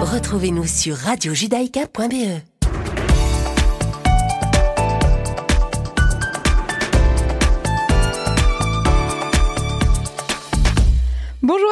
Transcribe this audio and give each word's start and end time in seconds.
Retrouvez-nous 0.00 0.66
sur 0.66 0.96
radiojudaïka.be. 0.96 2.55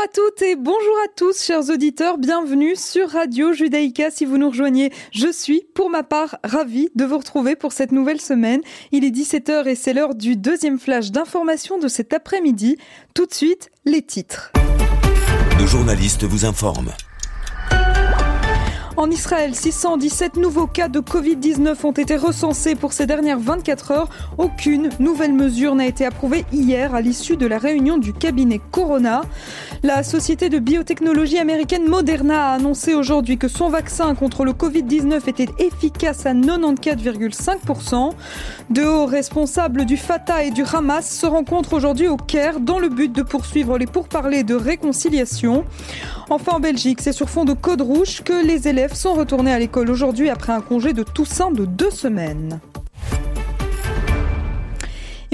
à 0.04 0.08
toutes 0.08 0.42
et 0.42 0.54
bonjour 0.54 0.96
à 1.02 1.08
tous, 1.16 1.42
chers 1.42 1.70
auditeurs. 1.70 2.18
Bienvenue 2.18 2.76
sur 2.76 3.08
Radio 3.08 3.54
Judaïka. 3.54 4.10
Si 4.10 4.26
vous 4.26 4.36
nous 4.36 4.50
rejoignez, 4.50 4.92
je 5.12 5.32
suis, 5.32 5.66
pour 5.74 5.88
ma 5.88 6.02
part, 6.02 6.36
ravie 6.44 6.90
de 6.94 7.06
vous 7.06 7.16
retrouver 7.16 7.56
pour 7.56 7.72
cette 7.72 7.90
nouvelle 7.90 8.20
semaine. 8.20 8.60
Il 8.92 9.04
est 9.04 9.10
17h 9.10 9.66
et 9.66 9.74
c'est 9.74 9.94
l'heure 9.94 10.14
du 10.14 10.36
deuxième 10.36 10.78
flash 10.78 11.10
d'information 11.10 11.78
de 11.78 11.88
cet 11.88 12.12
après-midi. 12.12 12.76
Tout 13.14 13.24
de 13.24 13.32
suite, 13.32 13.70
les 13.86 14.02
titres. 14.02 14.52
Nos 15.58 15.66
journalistes 15.66 16.24
vous 16.24 16.44
informent. 16.44 16.92
En 18.96 19.10
Israël, 19.10 19.56
617 19.56 20.36
nouveaux 20.36 20.68
cas 20.68 20.86
de 20.86 21.00
Covid-19 21.00 21.84
ont 21.84 21.90
été 21.90 22.14
recensés 22.14 22.76
pour 22.76 22.92
ces 22.92 23.06
dernières 23.06 23.40
24 23.40 23.90
heures. 23.90 24.08
Aucune 24.38 24.88
nouvelle 25.00 25.32
mesure 25.32 25.74
n'a 25.74 25.86
été 25.86 26.06
approuvée 26.06 26.44
hier 26.52 26.94
à 26.94 27.00
l'issue 27.00 27.36
de 27.36 27.44
la 27.46 27.58
réunion 27.58 27.98
du 27.98 28.12
cabinet 28.12 28.60
Corona. 28.70 29.22
La 29.82 30.04
société 30.04 30.48
de 30.48 30.60
biotechnologie 30.60 31.38
américaine 31.38 31.88
Moderna 31.88 32.50
a 32.50 32.54
annoncé 32.54 32.94
aujourd'hui 32.94 33.36
que 33.36 33.48
son 33.48 33.68
vaccin 33.68 34.14
contre 34.14 34.44
le 34.44 34.52
Covid-19 34.52 35.28
était 35.28 35.48
efficace 35.58 36.24
à 36.24 36.32
94,5%. 36.32 38.12
De 38.70 38.84
hauts 38.84 39.06
responsables 39.06 39.86
du 39.86 39.96
Fatah 39.96 40.44
et 40.44 40.52
du 40.52 40.62
Hamas 40.72 41.10
se 41.10 41.26
rencontrent 41.26 41.72
aujourd'hui 41.72 42.06
au 42.06 42.16
Caire 42.16 42.60
dans 42.60 42.78
le 42.78 42.90
but 42.90 43.10
de 43.10 43.22
poursuivre 43.22 43.76
les 43.76 43.86
pourparlers 43.86 44.44
de 44.44 44.54
réconciliation. 44.54 45.64
Enfin 46.30 46.52
en 46.52 46.60
Belgique, 46.60 47.00
c'est 47.02 47.12
sur 47.12 47.28
fond 47.28 47.44
de 47.44 47.54
code 47.54 47.82
rouge 47.82 48.22
que 48.24 48.46
les 48.46 48.68
élèves 48.68 48.83
sont 48.92 49.14
retournés 49.14 49.52
à 49.52 49.58
l'école 49.58 49.88
aujourd'hui 49.88 50.28
après 50.28 50.52
un 50.52 50.60
congé 50.60 50.92
de 50.92 51.02
Toussaint 51.02 51.50
de 51.50 51.64
deux 51.64 51.90
semaines. 51.90 52.60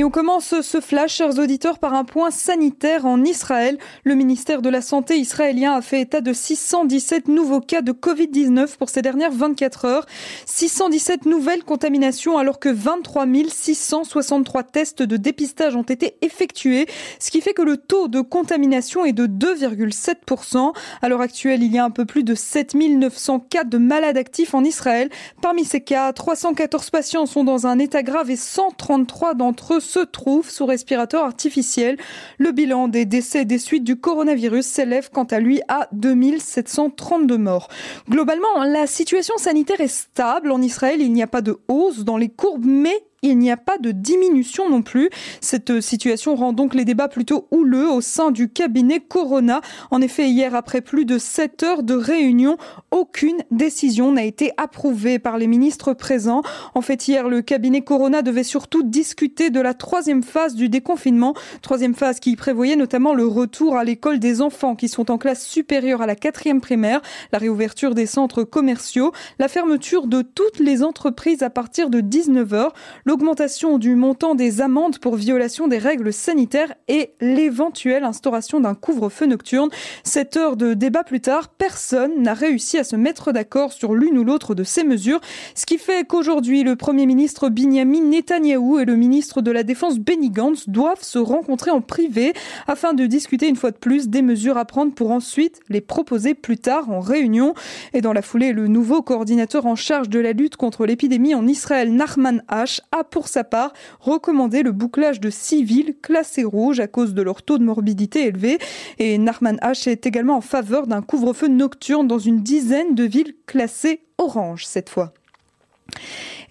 Et 0.01 0.05
on 0.05 0.09
commence 0.09 0.63
ce 0.63 0.81
flash, 0.81 1.17
chers 1.17 1.39
auditeurs, 1.39 1.79
par 1.79 1.93
un 1.93 2.05
point 2.05 2.31
sanitaire 2.31 3.05
en 3.05 3.23
Israël. 3.23 3.77
Le 4.03 4.15
ministère 4.15 4.63
de 4.63 4.71
la 4.71 4.81
Santé 4.81 5.19
israélien 5.19 5.75
a 5.75 5.83
fait 5.83 6.01
état 6.01 6.23
de 6.23 6.33
617 6.33 7.29
nouveaux 7.29 7.61
cas 7.61 7.83
de 7.83 7.93
Covid-19 7.93 8.79
pour 8.79 8.89
ces 8.89 9.03
dernières 9.03 9.31
24 9.31 9.85
heures. 9.85 10.07
617 10.47 11.27
nouvelles 11.27 11.65
contaminations 11.65 12.39
alors 12.39 12.59
que 12.61 12.71
23 12.71 13.27
663 13.51 14.63
tests 14.63 15.03
de 15.03 15.19
dépistage 15.19 15.77
ont 15.77 15.83
été 15.83 16.17
effectués, 16.23 16.87
ce 17.19 17.31
qui 17.31 17.43
fait 17.43 17.53
que 17.53 17.61
le 17.61 17.77
taux 17.77 18.09
de 18.09 18.23
contamination 18.23 19.05
est 19.05 19.13
de 19.13 19.27
2,7%. 19.27 20.73
À 21.03 21.09
l'heure 21.11 21.21
actuelle, 21.21 21.63
il 21.63 21.75
y 21.75 21.79
a 21.79 21.85
un 21.85 21.91
peu 21.91 22.07
plus 22.07 22.25
de 22.25 22.35
7 22.35 22.75
900 22.75 23.41
cas 23.51 23.65
de 23.65 23.77
malades 23.77 24.17
actifs 24.17 24.55
en 24.55 24.65
Israël. 24.65 25.11
Parmi 25.43 25.67
ces 25.67 25.83
cas, 25.83 26.11
314 26.15 26.89
patients 26.89 27.27
sont 27.27 27.45
dans 27.45 27.67
un 27.67 27.79
état 27.79 28.03
grave 28.03 28.31
et 28.31 28.37
133 28.37 29.35
d'entre 29.35 29.75
eux 29.75 29.81
se 29.91 30.01
trouve 30.01 30.49
sous 30.49 30.67
respirateur 30.67 31.25
artificiel. 31.25 31.97
Le 32.39 32.53
bilan 32.53 32.89
des 32.89 33.05
décès 33.05 33.45
des 33.45 33.59
suites 33.59 33.85
du 33.85 33.97
coronavirus 33.97 34.65
s'élève 34.65 35.11
quant 35.11 35.25
à 35.25 35.41
lui 35.41 35.61
à 35.69 35.89
2732 35.93 37.37
morts. 37.37 37.69
Globalement, 38.09 38.63
la 38.65 38.87
situation 38.87 39.35
sanitaire 39.37 39.81
est 39.81 39.89
stable. 39.89 40.53
En 40.53 40.63
Israël, 40.63 41.01
il 41.01 41.13
n'y 41.13 41.23
a 41.23 41.27
pas 41.27 41.43
de 41.43 41.59
hausse 41.69 42.05
dans 42.05 42.17
les 42.17 42.29
courbes, 42.29 42.65
mais 42.65 43.05
il 43.23 43.37
n'y 43.39 43.51
a 43.51 43.59
pas 43.59 43.77
de 43.77 43.91
diminution 43.91 44.71
non 44.71 44.81
plus. 44.81 45.11
Cette 45.43 45.83
situation 45.83 46.37
rend 46.37 46.55
donc 46.55 46.75
les 46.75 46.87
débats 46.87 47.09
plutôt 47.09 47.49
houleux 47.51 47.91
au 47.91 48.01
sein 48.01 48.31
du 48.31 48.49
cabinet 48.49 48.99
Corona. 49.01 49.61
En 49.91 50.01
effet, 50.01 50.31
hier, 50.31 50.55
après 50.55 50.81
plus 50.81 51.05
de 51.05 51.19
7 51.19 51.63
heures 51.63 51.83
de 51.83 51.95
réunion, 51.95 52.57
aucune 52.91 53.37
décision 53.51 54.13
n'a 54.13 54.25
été 54.25 54.53
approuvée 54.57 55.19
par 55.19 55.37
les 55.37 55.47
ministres 55.47 55.93
présents. 55.93 56.43
En 56.75 56.81
fait, 56.81 57.09
hier, 57.09 57.29
le 57.29 57.43
cabinet 57.43 57.83
Corona 57.83 58.23
devait 58.23 58.43
surtout 58.43 58.83
discuter 58.83 59.51
de 59.51 59.61
la 59.61 59.75
troisième 59.75 60.23
phase 60.23 60.55
du 60.55 60.71
déconfinement. 60.71 61.35
Troisième 61.61 61.95
phase 61.95 62.21
qui 62.21 62.37
prévoyait 62.37 62.77
notamment 62.77 63.13
le 63.13 63.27
retour 63.27 63.77
à 63.77 63.85
l'école 63.85 64.19
des 64.19 64.41
enfants 64.41 64.77
qui 64.77 64.89
sont 64.89 65.11
en 65.11 65.19
classe 65.19 65.45
supérieure 65.45 66.01
à 66.01 66.07
la 66.07 66.17
quatrième 66.17 66.63
primaire, 66.63 67.03
la 67.33 67.39
réouverture 67.39 67.95
des 67.95 68.07
centres 68.07 68.45
commerciaux, 68.45 69.13
la 69.39 69.49
fermeture 69.49 70.07
de 70.07 70.23
toutes 70.23 70.59
les 70.59 70.83
entreprises 70.83 71.43
à 71.43 71.51
partir 71.51 71.91
de 71.91 72.01
19 72.01 72.55
heures, 72.55 72.73
l'augmentation 73.11 73.79
du 73.79 73.97
montant 73.97 74.37
des 74.37 74.61
amendes 74.61 75.01
pour 75.01 75.17
violation 75.17 75.67
des 75.67 75.79
règles 75.79 76.13
sanitaires 76.13 76.73
et 76.87 77.11
l'éventuelle 77.21 78.05
instauration 78.05 78.61
d'un 78.61 78.77
couvre-feu 78.77 79.27
nocturne. 79.27 79.69
Sept 80.05 80.37
heures 80.37 80.57
de 80.57 80.75
débat 80.75 81.03
plus 81.03 81.21
tard, 81.21 81.49
personne 81.49 82.23
n'a 82.23 82.35
réussi 82.35 82.79
à 82.79 82.85
se 82.85 82.95
mettre 82.95 83.33
d'accord 83.33 83.73
sur 83.73 83.97
l'une 83.97 84.17
ou 84.17 84.23
l'autre 84.23 84.55
de 84.55 84.63
ces 84.63 84.85
mesures, 84.85 85.21
ce 85.57 85.67
qui 85.67 85.77
fait 85.77 86.07
qu'aujourd'hui, 86.07 86.63
le 86.63 86.77
Premier 86.77 87.05
ministre 87.05 87.49
Binyamin 87.49 88.03
Netanyahou 88.03 88.79
et 88.79 88.85
le 88.85 88.95
ministre 88.95 89.43
de 89.43 89.51
la 89.51 89.65
Défense 89.65 89.99
Benny 89.99 90.31
Gantz 90.31 90.69
doivent 90.69 91.03
se 91.03 91.19
rencontrer 91.19 91.73
en 91.73 91.81
privé 91.81 92.33
afin 92.69 92.95
de 92.95 93.07
discuter 93.07 93.49
une 93.49 93.57
fois 93.57 93.73
de 93.73 93.77
plus 93.77 94.09
des 94.09 94.23
mesures 94.23 94.57
à 94.57 94.65
prendre 94.65 94.95
pour 94.95 95.11
ensuite 95.11 95.59
les 95.69 95.81
proposer 95.81 96.35
plus 96.35 96.59
tard 96.59 96.89
en 96.91 97.01
réunion. 97.01 97.55
Et 97.93 98.03
dans 98.03 98.13
la 98.13 98.23
foulée, 98.23 98.53
le 98.53 98.69
nouveau 98.69 99.03
coordinateur 99.03 99.67
en 99.67 99.75
charge 99.75 100.09
de 100.09 100.21
la 100.21 100.31
lutte 100.33 100.55
contre 100.55 100.87
l'épidémie 100.87 101.35
en 101.35 101.49
Israël, 101.49 101.93
Nachman 101.93 102.45
H, 102.49 102.79
pour 103.05 103.29
sa 103.29 103.45
part 103.45 103.73
recommandé 104.01 104.63
le 104.63 104.73
bouclage 104.73 105.21
de 105.21 105.31
six 105.31 105.65
villes 105.65 105.95
classées 106.01 106.45
rouges 106.45 106.81
à 106.81 106.87
cause 106.87 107.15
de 107.15 107.23
leur 107.23 107.43
taux 107.43 107.59
de 107.59 107.65
morbidité 107.65 108.27
élevé. 108.27 108.59
Et 108.99 109.19
Narman 109.19 109.57
H 109.63 109.89
est 109.89 110.07
également 110.07 110.37
en 110.37 110.41
faveur 110.41 110.87
d'un 110.87 111.03
couvre-feu 111.03 111.49
nocturne 111.49 112.07
dans 112.07 112.19
une 112.19 112.43
dizaine 112.43 112.95
de 112.95 113.05
villes 113.05 113.35
classées 113.47 114.03
orange 114.19 114.67
cette 114.67 114.89
fois. 114.89 115.13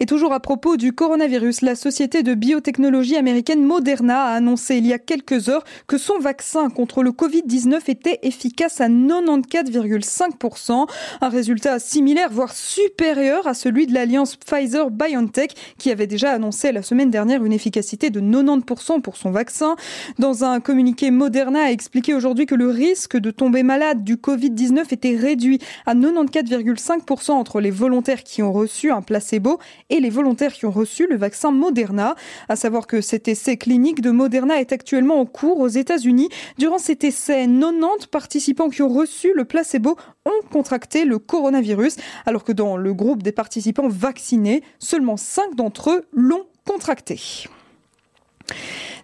Et 0.02 0.06
toujours 0.06 0.32
à 0.32 0.40
propos 0.40 0.78
du 0.78 0.94
coronavirus, 0.94 1.60
la 1.60 1.76
société 1.76 2.24
de 2.24 2.34
biotechnologie 2.34 3.18
américaine 3.18 3.66
Moderna 3.66 4.28
a 4.28 4.36
annoncé 4.36 4.78
il 4.78 4.88
y 4.88 4.94
a 4.94 4.98
quelques 4.98 5.50
heures 5.50 5.66
que 5.88 5.98
son 5.98 6.20
vaccin 6.20 6.70
contre 6.70 7.04
le 7.04 7.12
Covid-19 7.12 7.82
était 7.90 8.20
efficace 8.24 8.80
à 8.80 8.88
94,5%, 8.88 10.88
un 11.20 11.28
résultat 11.28 11.80
similaire, 11.80 12.30
voire 12.32 12.54
supérieur 12.54 13.46
à 13.46 13.54
celui 13.54 13.88
de 13.88 13.94
l'alliance 13.94 14.38
Pfizer-BioNTech 14.38 15.54
qui 15.78 15.92
avait 15.92 16.08
déjà 16.08 16.32
annoncé 16.32 16.72
la 16.72 16.82
semaine 16.82 17.12
dernière 17.12 17.44
une 17.44 17.52
efficacité 17.52 18.10
de 18.10 18.22
90% 18.22 19.02
pour 19.02 19.18
son 19.18 19.32
vaccin. 19.32 19.76
Dans 20.18 20.46
un 20.46 20.62
communiqué, 20.62 21.12
Moderna 21.12 21.64
a 21.64 21.72
expliqué 21.72 22.14
aujourd'hui 22.14 22.46
que 22.46 22.56
le 22.56 22.70
risque 22.70 23.18
de 23.18 23.32
tomber 23.32 23.64
malade 23.64 24.06
du 24.06 24.16
Covid-19 24.16 24.94
était 24.94 25.18
réduit 25.18 25.60
à 25.86 25.94
94,5% 25.94 27.32
entre 27.32 27.60
les 27.60 27.72
volontaires 27.72 28.24
qui 28.24 28.42
ont 28.42 28.54
reçu 28.54 28.92
un 28.92 29.02
placebo 29.02 29.60
et 29.90 30.00
les 30.00 30.10
volontaires 30.10 30.54
qui 30.54 30.66
ont 30.66 30.72
reçu 30.72 31.08
le 31.08 31.18
vaccin 31.18 31.52
Moderna. 31.52 32.16
À 32.48 32.56
savoir 32.56 32.88
que 32.88 33.02
cet 33.02 33.28
essai 33.28 33.58
clinique 33.58 34.02
de 34.02 34.12
Moderna 34.12 34.60
est 34.60 34.72
actuellement 34.72 35.20
en 35.20 35.26
cours 35.26 35.60
aux 35.60 35.68
États-Unis. 35.68 36.30
Durant 36.58 36.78
cet 36.78 37.04
essai, 37.04 37.48
90 37.48 38.08
participants 38.08 38.70
qui 38.70 38.82
ont 38.82 38.90
reçu 38.90 39.34
le 39.34 39.46
placebo 39.46 39.98
ont 40.26 40.48
contracté 40.52 41.06
le 41.06 41.20
coronavirus, 41.20 41.98
alors 42.26 42.44
que 42.44 42.52
dans 42.52 42.78
le 42.78 42.94
groupe 42.94 43.24
des 43.24 43.32
participants 43.32 43.88
vaccinés, 43.88 44.64
seulement 44.80 45.18
5 45.18 45.56
d'entre 45.56 45.92
eux 45.92 46.06
l'ont 46.14 46.46
contracté. 46.66 47.20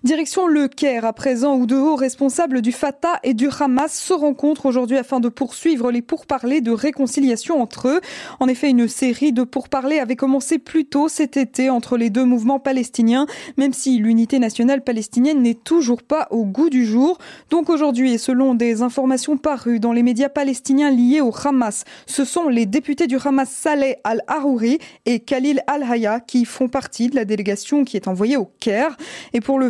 Direction 0.03 0.47
le 0.47 0.67
Caire 0.67 1.05
à 1.05 1.13
présent 1.13 1.55
où 1.55 1.65
de 1.65 1.75
hauts 1.75 1.95
responsables 1.95 2.61
du 2.61 2.71
Fatah 2.71 3.19
et 3.23 3.33
du 3.33 3.49
Hamas 3.59 3.93
se 3.93 4.13
rencontrent 4.13 4.65
aujourd'hui 4.65 4.97
afin 4.97 5.19
de 5.19 5.29
poursuivre 5.29 5.91
les 5.91 6.01
pourparlers 6.01 6.61
de 6.61 6.71
réconciliation 6.71 7.61
entre 7.61 7.87
eux. 7.87 8.01
En 8.39 8.47
effet, 8.47 8.69
une 8.69 8.87
série 8.87 9.31
de 9.31 9.43
pourparlers 9.43 9.99
avait 9.99 10.15
commencé 10.15 10.59
plus 10.59 10.85
tôt 10.85 11.07
cet 11.07 11.37
été 11.37 11.69
entre 11.69 11.97
les 11.97 12.09
deux 12.09 12.25
mouvements 12.25 12.59
palestiniens, 12.59 13.25
même 13.57 13.73
si 13.73 13.97
l'unité 13.97 14.37
nationale 14.37 14.83
palestinienne 14.83 15.41
n'est 15.41 15.55
toujours 15.55 16.03
pas 16.03 16.27
au 16.29 16.45
goût 16.45 16.69
du 16.69 16.85
jour. 16.85 17.17
Donc 17.49 17.69
aujourd'hui, 17.69 18.13
et 18.13 18.17
selon 18.17 18.53
des 18.53 18.81
informations 18.81 19.37
parues 19.37 19.79
dans 19.79 19.93
les 19.93 20.03
médias 20.03 20.29
palestiniens 20.29 20.91
liés 20.91 21.21
au 21.21 21.33
Hamas, 21.33 21.85
ce 22.05 22.25
sont 22.25 22.49
les 22.49 22.65
députés 22.65 23.07
du 23.07 23.17
Hamas 23.23 23.49
Saleh 23.49 23.97
al-Harouri 24.03 24.79
et 25.05 25.21
Khalil 25.21 25.61
al-Haya 25.67 26.19
qui 26.19 26.45
font 26.45 26.67
partie 26.67 27.07
de 27.07 27.15
la 27.15 27.25
délégation 27.25 27.85
qui 27.85 27.95
est 27.95 28.07
envoyée 28.07 28.37
au 28.37 28.51
Caire. 28.59 28.97
Et 29.33 29.41
pour 29.41 29.57
le 29.57 29.69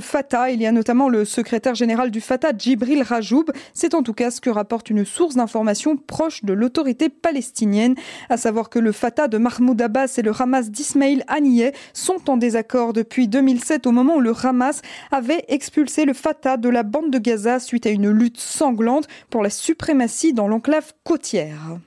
Il 0.49 0.61
y 0.61 0.65
a 0.65 0.71
notamment 0.71 1.09
le 1.09 1.25
secrétaire 1.25 1.75
général 1.75 2.09
du 2.09 2.21
Fatah, 2.21 2.53
Djibril 2.57 3.03
Rajoub. 3.03 3.51
C'est 3.73 3.93
en 3.93 4.01
tout 4.01 4.13
cas 4.13 4.31
ce 4.31 4.39
que 4.39 4.49
rapporte 4.49 4.89
une 4.89 5.03
source 5.03 5.35
d'information 5.35 5.97
proche 5.97 6.45
de 6.45 6.53
l'autorité 6.53 7.09
palestinienne, 7.09 7.95
à 8.29 8.37
savoir 8.37 8.69
que 8.69 8.79
le 8.79 8.93
Fatah 8.93 9.27
de 9.27 9.37
Mahmoud 9.37 9.81
Abbas 9.81 10.15
et 10.17 10.21
le 10.21 10.31
Hamas 10.31 10.71
d'Ismail 10.71 11.25
Haniyeh 11.27 11.73
sont 11.91 12.29
en 12.29 12.37
désaccord 12.37 12.93
depuis 12.93 13.27
2007 13.27 13.87
au 13.87 13.91
moment 13.91 14.15
où 14.15 14.21
le 14.21 14.33
Hamas 14.41 14.81
avait 15.11 15.43
expulsé 15.49 16.05
le 16.05 16.13
Fatah 16.13 16.55
de 16.55 16.69
la 16.69 16.83
bande 16.83 17.11
de 17.11 17.19
Gaza 17.19 17.59
suite 17.59 17.85
à 17.85 17.89
une 17.89 18.09
lutte 18.09 18.39
sanglante 18.39 19.09
pour 19.29 19.43
la 19.43 19.49
suprématie 19.49 20.31
dans 20.31 20.47
l'enclave 20.47 20.93
côtière. 21.03 21.77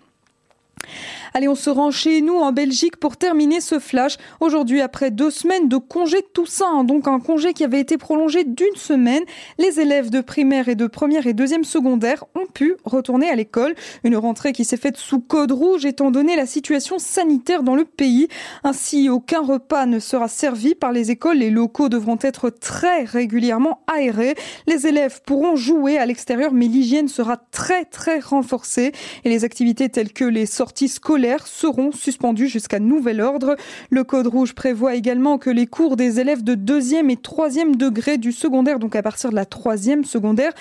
Allez, 1.34 1.48
on 1.48 1.54
se 1.54 1.68
rend 1.68 1.90
chez 1.90 2.22
nous 2.22 2.36
en 2.36 2.52
Belgique 2.52 2.96
pour 2.96 3.16
terminer 3.16 3.60
ce 3.60 3.78
flash. 3.78 4.16
Aujourd'hui, 4.40 4.80
après 4.80 5.10
deux 5.10 5.30
semaines 5.30 5.68
de 5.68 5.76
congé 5.76 6.22
Toussaint, 6.32 6.84
donc 6.84 7.06
un 7.06 7.20
congé 7.20 7.52
qui 7.52 7.64
avait 7.64 7.80
été 7.80 7.98
prolongé 7.98 8.44
d'une 8.44 8.76
semaine, 8.76 9.22
les 9.58 9.80
élèves 9.80 10.10
de 10.10 10.20
primaire 10.20 10.68
et 10.68 10.74
de 10.74 10.86
première 10.86 11.26
et 11.26 11.34
deuxième 11.34 11.64
secondaire 11.64 12.24
ont 12.34 12.46
pu 12.46 12.76
retourner 12.84 13.28
à 13.28 13.34
l'école. 13.34 13.74
Une 14.04 14.16
rentrée 14.16 14.52
qui 14.52 14.64
s'est 14.64 14.76
faite 14.78 14.96
sous 14.96 15.20
code 15.20 15.52
rouge 15.52 15.84
étant 15.84 16.10
donné 16.10 16.34
la 16.34 16.46
situation 16.46 16.98
sanitaire 16.98 17.62
dans 17.62 17.76
le 17.76 17.84
pays. 17.84 18.28
Ainsi, 18.64 19.10
aucun 19.10 19.42
repas 19.42 19.86
ne 19.86 19.98
sera 19.98 20.28
servi 20.28 20.74
par 20.74 20.92
les 20.92 21.10
écoles. 21.10 21.38
Les 21.38 21.50
locaux 21.50 21.90
devront 21.90 22.18
être 22.22 22.48
très 22.48 23.04
régulièrement 23.04 23.80
aérés. 23.86 24.34
Les 24.66 24.86
élèves 24.86 25.20
pourront 25.26 25.56
jouer 25.56 25.98
à 25.98 26.06
l'extérieur, 26.06 26.52
mais 26.52 26.66
l'hygiène 26.66 27.08
sera 27.08 27.36
très 27.36 27.84
très 27.84 28.18
renforcée 28.18 28.92
et 29.24 29.28
les 29.28 29.44
activités 29.44 29.88
telles 29.90 30.12
que 30.12 30.24
les 30.24 30.46
sorties 30.46 30.88
scolaires 30.88 31.17
seront 31.46 31.92
suspendues 31.92 32.48
jusqu'à 32.48 32.78
nouvel 32.78 33.20
ordre. 33.20 33.56
Le 33.90 34.04
code 34.04 34.26
rouge 34.26 34.54
prévoit 34.54 34.94
également 34.94 35.38
que 35.38 35.50
les 35.50 35.66
cours 35.66 35.96
des 35.96 36.20
élèves 36.20 36.44
de 36.44 36.54
deuxième 36.54 37.10
et 37.10 37.16
troisième 37.16 37.76
degré 37.76 38.18
du 38.18 38.32
secondaire, 38.32 38.78
donc 38.78 38.96
à 38.96 39.02
partir 39.02 39.30
de 39.30 39.34
la 39.34 39.44
troisième 39.44 40.04
secondaire, 40.04 40.52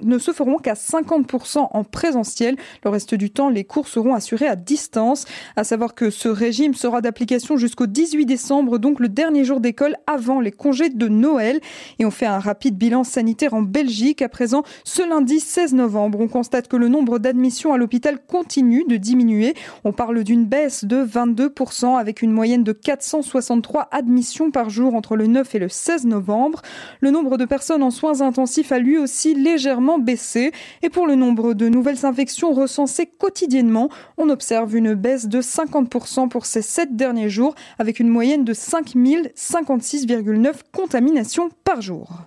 ne 0.00 0.18
se 0.18 0.32
feront 0.32 0.58
qu'à 0.58 0.74
50% 0.74 1.68
en 1.70 1.84
présentiel. 1.84 2.56
Le 2.84 2.90
reste 2.90 3.14
du 3.14 3.30
temps, 3.30 3.48
les 3.48 3.64
cours 3.64 3.88
seront 3.88 4.14
assurés 4.14 4.46
à 4.46 4.56
distance. 4.56 5.24
À 5.56 5.64
savoir 5.64 5.94
que 5.94 6.10
ce 6.10 6.28
régime 6.28 6.74
sera 6.74 7.00
d'application 7.00 7.56
jusqu'au 7.56 7.86
18 7.86 8.26
décembre, 8.26 8.78
donc 8.78 9.00
le 9.00 9.08
dernier 9.08 9.44
jour 9.44 9.60
d'école 9.60 9.96
avant 10.06 10.40
les 10.40 10.52
congés 10.52 10.90
de 10.90 11.08
Noël. 11.08 11.60
Et 11.98 12.04
on 12.04 12.10
fait 12.10 12.26
un 12.26 12.38
rapide 12.38 12.76
bilan 12.76 13.04
sanitaire 13.04 13.54
en 13.54 13.62
Belgique. 13.62 14.22
À 14.22 14.28
présent, 14.28 14.62
ce 14.84 15.08
lundi 15.08 15.40
16 15.40 15.74
novembre, 15.74 16.20
on 16.20 16.28
constate 16.28 16.68
que 16.68 16.76
le 16.76 16.88
nombre 16.88 17.18
d'admissions 17.18 17.72
à 17.72 17.78
l'hôpital 17.78 18.18
continue 18.26 18.84
de 18.88 18.96
diminuer. 18.96 19.37
On 19.84 19.92
parle 19.92 20.24
d'une 20.24 20.44
baisse 20.44 20.84
de 20.84 21.04
22% 21.04 21.98
avec 21.98 22.22
une 22.22 22.32
moyenne 22.32 22.64
de 22.64 22.72
463 22.72 23.88
admissions 23.90 24.50
par 24.50 24.70
jour 24.70 24.94
entre 24.94 25.16
le 25.16 25.26
9 25.26 25.54
et 25.54 25.58
le 25.58 25.68
16 25.68 26.06
novembre. 26.06 26.62
Le 27.00 27.10
nombre 27.10 27.36
de 27.36 27.44
personnes 27.44 27.82
en 27.82 27.90
soins 27.90 28.20
intensifs 28.20 28.72
a 28.72 28.78
lui 28.78 28.98
aussi 28.98 29.34
légèrement 29.34 29.98
baissé. 29.98 30.52
Et 30.82 30.90
pour 30.90 31.06
le 31.06 31.14
nombre 31.14 31.54
de 31.54 31.68
nouvelles 31.68 32.06
infections 32.06 32.52
recensées 32.52 33.06
quotidiennement, 33.06 33.88
on 34.16 34.28
observe 34.28 34.76
une 34.76 34.94
baisse 34.94 35.26
de 35.26 35.40
50% 35.40 36.28
pour 36.28 36.46
ces 36.46 36.62
sept 36.62 36.96
derniers 36.96 37.28
jours 37.28 37.54
avec 37.78 38.00
une 38.00 38.08
moyenne 38.08 38.44
de 38.44 38.54
5056,9 38.54 40.54
contaminations 40.72 41.50
par 41.64 41.82
jour. 41.82 42.22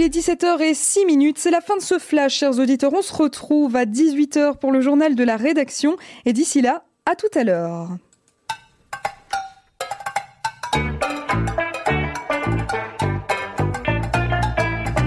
Il 0.00 0.06
est 0.06 0.16
17h06 0.16 1.04
minutes. 1.04 1.36
C'est 1.36 1.50
la 1.50 1.60
fin 1.60 1.76
de 1.76 1.82
ce 1.82 1.98
flash, 1.98 2.34
chers 2.34 2.58
auditeurs. 2.58 2.94
On 2.94 3.02
se 3.02 3.12
retrouve 3.12 3.76
à 3.76 3.84
18h 3.84 4.56
pour 4.56 4.72
le 4.72 4.80
journal 4.80 5.14
de 5.14 5.22
la 5.22 5.36
rédaction. 5.36 5.98
Et 6.24 6.32
d'ici 6.32 6.62
là, 6.62 6.84
à 7.04 7.14
tout 7.16 7.26
à 7.34 7.44
l'heure. 7.44 7.88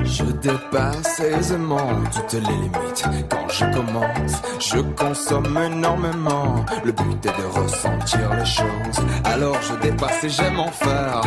Je 0.03 0.25
dépasse 0.25 1.19
aisément 1.21 1.89
toutes 2.13 2.33
les 2.33 2.41
limites. 2.41 3.03
Quand 3.31 3.49
je 3.49 3.65
commence, 3.73 4.41
je 4.59 4.77
consomme 4.95 5.57
énormément. 5.57 6.63
Le 6.85 6.91
but 6.91 7.25
est 7.25 7.35
de 7.35 7.59
ressentir 7.59 8.31
les 8.35 8.45
choses. 8.45 9.03
Alors 9.23 9.59
je 9.63 9.73
dépasse 9.89 10.23
et 10.23 10.29
j'aime 10.29 10.59
en 10.59 10.71
faire 10.71 11.23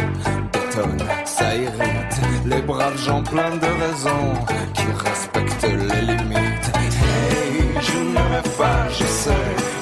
ça 1.24 1.54
irrite 1.54 2.20
les 2.44 2.62
braves 2.62 2.98
gens 2.98 3.22
pleins 3.22 3.56
de 3.56 3.66
raisons 3.66 4.34
qui 4.74 4.86
respectent 5.08 5.62
les 5.62 6.02
limites. 6.02 6.70
Hey, 6.76 7.62
je 7.80 7.98
ne 7.98 8.34
rêve 8.34 8.56
pas, 8.58 8.88
je 8.90 9.04
sais, 9.04 9.30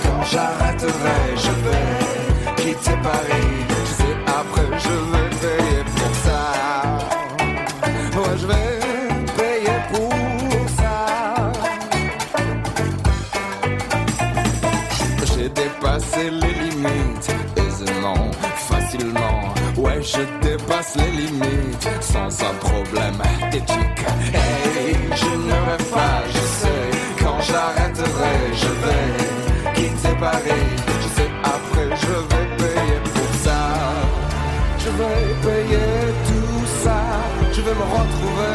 quand 0.02 0.22
j'arrêterai, 0.30 1.36
je 1.36 1.50
vais 1.64 2.54
quitter 2.56 2.96
Paris. 3.02 3.33
Les 20.96 21.10
limites 21.22 21.88
sans 22.00 22.28
un 22.48 22.54
problème 22.60 23.20
éthique. 23.52 24.04
Hey, 24.32 24.96
je 25.20 25.30
ne 25.46 25.56
rêve 25.68 25.90
pas, 25.90 26.18
je 26.34 26.44
sais, 26.60 26.84
quand 27.22 27.40
j'arrêterai, 27.48 28.36
je 28.62 28.70
vais 28.82 29.72
quitter 29.74 30.16
Paris. 30.20 30.66
Je 31.02 31.08
sais, 31.16 31.30
après, 31.42 31.88
je 32.02 32.14
vais 32.30 32.46
payer 32.60 32.98
pour 33.14 33.32
ça. 33.44 33.60
Je 34.78 34.90
vais 34.98 35.22
payer 35.46 35.90
tout 36.28 36.66
ça. 36.84 36.98
Je 37.52 37.60
vais 37.60 37.74
me 37.74 37.86
retrouver 37.96 38.53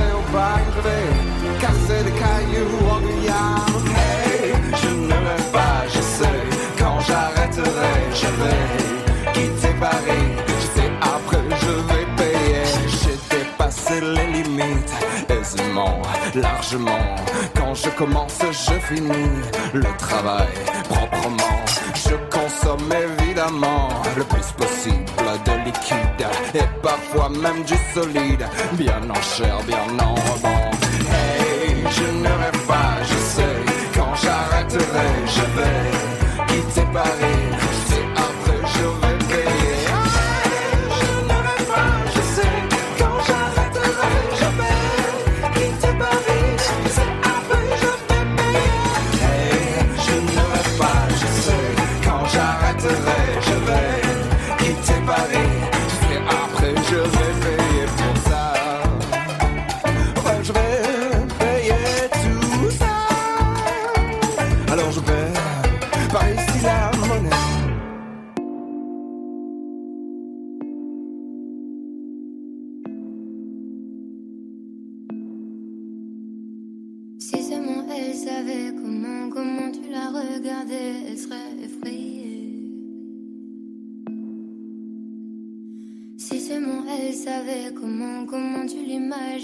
aisément, 15.29 16.01
largement. 16.35 17.15
Quand 17.55 17.73
je 17.73 17.89
commence, 17.89 18.39
je 18.51 18.73
finis 18.87 19.29
le 19.73 19.97
travail 19.97 20.47
proprement. 20.89 21.59
Je 21.95 22.15
consomme 22.35 22.91
évidemment 22.91 23.89
le 24.17 24.23
plus 24.23 24.51
possible 24.57 25.05
de 25.45 25.65
liquide 25.65 26.27
et 26.53 26.67
parfois 26.81 27.29
même 27.29 27.63
du 27.63 27.75
solide, 27.93 28.45
bien 28.73 29.01
en 29.09 29.21
chair, 29.21 29.57
bien 29.67 29.87
en 29.99 30.15
rebond. 30.15 30.69
Hey, 31.11 31.83
je 31.91 32.03
ne 32.23 32.27
rêve 32.27 32.65
pas, 32.67 32.95
je 33.03 33.17
sais, 33.33 33.57
quand 33.95 34.15
j'arrêterai, 34.15 35.09
je 35.25 35.41
vais 35.55 36.47
quitter 36.47 36.87
Paris. 36.93 37.38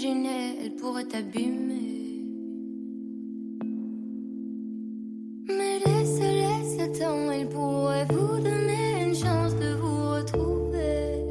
elle 0.04 0.74
pourrait 0.76 1.04
t'abîmer. 1.04 2.22
Mais 5.48 5.78
laisse, 5.86 6.20
laisse 6.20 6.78
le 6.78 6.98
temps, 6.98 7.30
elle 7.30 7.48
pourrait 7.48 8.06
vous 8.10 8.36
donner 8.36 9.04
une 9.06 9.14
chance 9.14 9.54
de 9.54 9.74
vous 9.80 10.10
retrouver. 10.16 11.24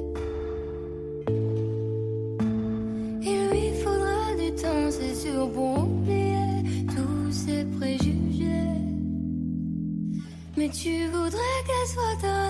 Il 3.22 3.50
lui 3.51 3.69
faudra 3.84 4.36
du 4.39 4.51
temps, 4.55 4.89
c'est 4.89 5.13
sûr, 5.13 5.51
pour 5.51 5.77
oublier 5.84 6.63
tous 6.88 7.31
ses 7.31 7.65
préjugés. 7.65 8.81
Mais 10.57 10.69
tu 10.69 11.05
voudrais 11.07 11.60
qu'elle 11.67 11.89
soit 11.93 12.17
ta 12.22 12.48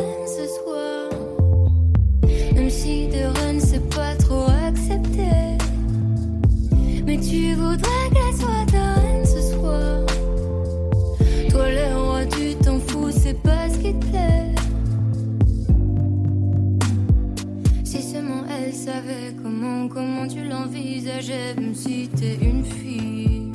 j'aime 21.35 21.75
si 21.75 22.09
t'es 22.15 22.35
une 22.41 22.63
fille. 22.63 23.51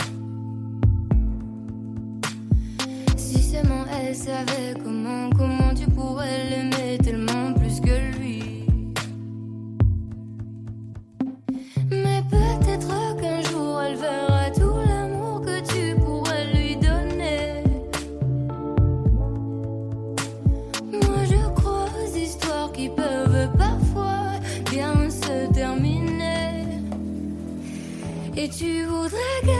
Si 3.16 3.42
seulement 3.42 3.84
elle 3.90 4.14
savait 4.14 4.74
comment, 4.82 5.30
comment 5.30 5.74
tu 5.74 5.86
pourrais 5.90 6.50
l'aimer. 6.50 6.79
Et 28.42 28.48
tu 28.48 28.86
voudrais 28.86 29.40
qu'elle 29.44 29.59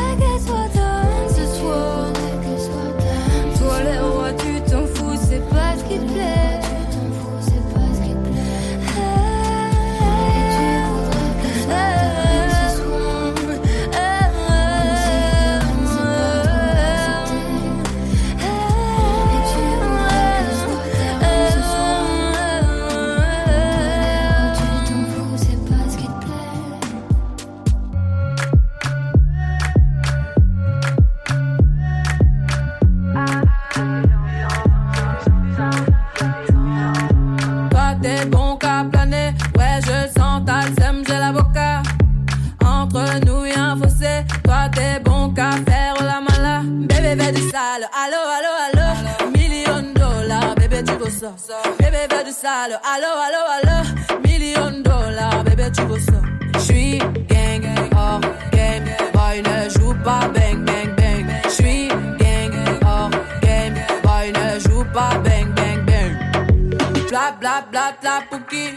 Bla 67.71 67.93
bla 68.01 68.21
pouki. 68.29 68.75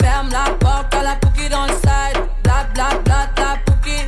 Ferme 0.00 0.30
la 0.30 0.50
porte 0.58 0.94
à 0.94 1.02
la 1.02 1.14
pouki 1.16 1.48
dans 1.48 1.66
le 1.66 1.72
side. 1.74 2.18
Bla 2.42 2.64
bla 2.74 2.88
bla 3.04 3.26
bla 3.36 3.56
pouki. 3.66 3.98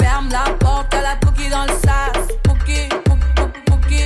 Ferme 0.00 0.28
la 0.30 0.44
porte 0.58 0.94
à 0.94 1.02
la 1.02 1.16
pouki 1.16 1.48
dans 1.50 1.64
le 1.64 1.72
sas. 1.84 2.28
Pouki, 2.44 2.88
pouki, 3.04 3.26
pouki, 3.34 3.60
pouki. 3.66 4.02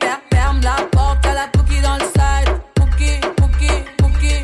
Fer- 0.00 0.20
Ferme 0.32 0.60
la 0.62 0.76
porte 0.92 1.26
à 1.26 1.32
la 1.34 1.46
pouki 1.52 1.80
dans 1.80 1.96
le 1.96 2.04
side. 2.04 2.60
Pouki, 2.74 3.20
pouki, 3.36 3.70
pouki. 3.98 4.42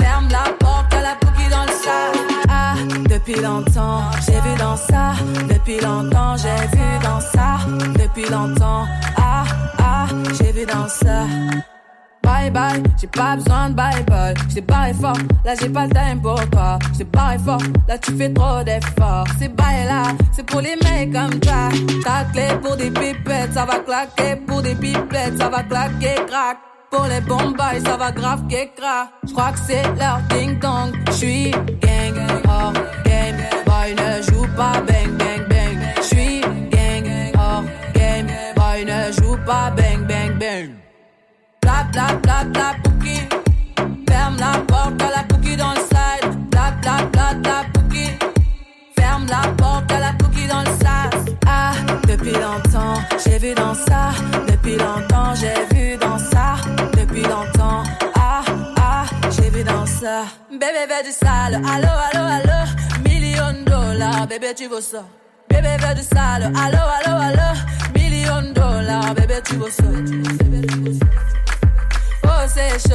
Ferme 0.00 0.28
la 0.30 0.44
porte 0.58 0.92
à 0.94 1.00
la 1.02 1.14
pouki 1.20 1.48
dans 1.48 1.64
le 1.64 1.72
sas. 1.84 2.16
Ah, 2.48 2.74
depuis 3.08 3.40
longtemps, 3.40 4.02
j'ai 4.26 4.40
vu 4.40 4.54
dans 4.58 4.76
ça. 4.76 5.12
Depuis 5.48 5.80
longtemps, 5.80 6.36
j'ai 6.36 6.66
vu 6.76 6.98
dans 7.02 7.20
ça. 7.20 7.58
Depuis 7.98 8.28
longtemps, 8.28 8.86
ah, 9.16 9.44
ah, 9.78 10.06
j'ai 10.38 10.52
vu 10.52 10.66
dans 10.66 10.88
ça. 10.88 11.24
Bye 12.36 12.50
bye, 12.50 12.82
j'ai 13.00 13.06
pas 13.06 13.34
besoin 13.34 13.70
de 13.70 13.74
bye 13.74 14.04
bye. 14.04 14.34
J't'ai 14.50 14.60
barré 14.60 14.92
fort, 14.92 15.16
là 15.42 15.54
j'ai 15.58 15.70
pas 15.70 15.86
le 15.86 15.92
time 15.94 16.20
pour 16.20 16.50
toi. 16.50 16.78
J't'ai 16.92 17.04
barré 17.04 17.38
fort, 17.38 17.62
là 17.88 17.96
tu 17.96 18.12
fais 18.14 18.30
trop 18.30 18.62
d'efforts. 18.62 19.24
C'est 19.38 19.48
bye 19.56 19.86
là, 19.86 20.02
c'est 20.32 20.44
pour 20.44 20.60
les 20.60 20.76
mecs 20.84 21.14
comme 21.14 21.40
toi. 21.40 21.70
Ta 22.04 22.24
clé 22.32 22.48
pour 22.62 22.76
des 22.76 22.90
pipettes, 22.90 23.54
ça 23.54 23.64
va 23.64 23.78
claquer. 23.78 24.36
Pour 24.46 24.60
des 24.60 24.74
pipettes, 24.74 25.38
ça 25.38 25.48
va 25.48 25.62
claquer, 25.62 26.16
crack. 26.26 26.58
Pour 26.90 27.06
les 27.06 27.22
bombes, 27.22 27.56
ça 27.82 27.96
va 27.96 28.12
grave 28.12 28.42
crack. 28.48 29.08
J'crois 29.26 29.52
que 29.52 29.58
c'est 29.66 29.82
leur 29.98 30.20
ding 30.28 30.58
dong. 30.58 30.92
J'suis 31.12 31.52
gang, 31.80 32.18
hors 32.46 32.74
game. 33.06 33.36
Boy 33.64 33.94
ne 33.94 34.22
joue 34.22 34.46
pas 34.54 34.82
bang 34.86 35.10
bang 35.16 35.48
bang. 35.48 35.78
J'suis 36.02 36.42
gang, 36.70 37.32
hors 37.38 37.64
game. 37.94 38.26
Boy 38.56 38.84
ne 38.84 39.10
joue 39.12 39.38
pas 39.46 39.70
bang. 39.70 39.85
Bla 41.96 42.08
bla 42.22 42.44
bla 42.44 42.74
pouki. 42.84 43.26
Ferme 44.06 44.36
la 44.38 44.60
porte 44.68 45.00
à 45.00 45.16
la 45.16 45.22
pouki 45.22 45.56
dans 45.56 45.70
le 45.70 45.80
side. 45.80 46.28
Bla 46.50 46.72
bla 46.82 47.32
bla. 47.42 47.64
Ferme 48.98 49.26
la 49.30 49.48
porte 49.56 49.90
à 49.90 50.00
la 50.00 50.12
pouki 50.12 50.46
dans 50.46 50.60
le 50.60 50.72
sas. 50.78 51.34
Ah, 51.46 51.72
depuis 52.06 52.32
longtemps, 52.32 53.00
j'ai 53.24 53.38
vu 53.38 53.54
dans 53.54 53.72
ça. 53.72 54.10
Depuis 54.46 54.76
longtemps, 54.76 55.34
j'ai 55.36 55.74
vu 55.74 55.96
dans 55.96 56.18
ça. 56.18 56.56
Depuis 56.98 57.22
longtemps, 57.22 57.82
ah, 58.14 58.42
ah, 58.78 59.04
j'ai 59.30 59.48
vu 59.48 59.64
dans 59.64 59.86
ça. 59.86 60.24
Bébé 60.50 60.84
veut 60.90 61.02
du 61.02 61.12
sale, 61.12 61.54
allo, 61.54 61.92
allo, 62.12 62.26
allo. 62.36 62.58
Million 63.06 63.64
dollars, 63.64 64.26
bébé 64.26 64.52
tu 64.54 64.68
veux 64.68 64.82
ça. 64.82 65.02
Bébé 65.48 65.78
veut 65.80 65.94
du 65.94 66.02
sale, 66.02 66.52
allo, 66.62 66.82
allo, 66.98 67.16
allo. 67.28 67.58
Million 67.94 68.52
dollars, 68.52 69.14
bébé 69.14 69.40
tu 69.42 69.56
veux 69.56 69.70
ça. 69.70 69.82
Bébé, 69.84 70.66
tu 70.66 70.78
veux 70.80 70.92
ça. 70.92 71.35
Oh 72.48 72.52
oh. 72.58 72.86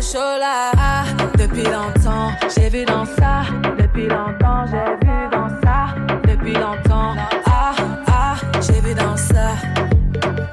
Chaud 0.00 0.38
là. 0.38 0.70
Ah, 0.78 1.04
depuis 1.36 1.64
longtemps, 1.64 2.30
j'ai 2.54 2.68
vu 2.70 2.84
dans 2.84 3.04
ça. 3.04 3.42
Depuis 3.78 4.06
longtemps, 4.06 4.64
j'ai 4.66 5.06
vu 5.06 5.28
dans 5.30 5.48
ça. 5.60 5.94
Depuis 6.22 6.54
longtemps, 6.54 7.14
ah, 7.44 7.74
ah, 8.06 8.36
j'ai 8.62 8.80
vu 8.80 8.94
dans 8.94 9.16
ça. 9.16 9.56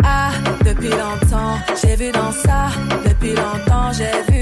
Ah, 0.04 0.32
depuis 0.66 0.90
longtemps, 0.90 1.58
j'ai 1.82 1.96
vu 1.96 2.12
dans 2.12 2.32
ça. 2.32 2.70
Depuis 3.06 3.36
longtemps, 3.36 3.92
j'ai 3.94 4.34
vu 4.34 4.35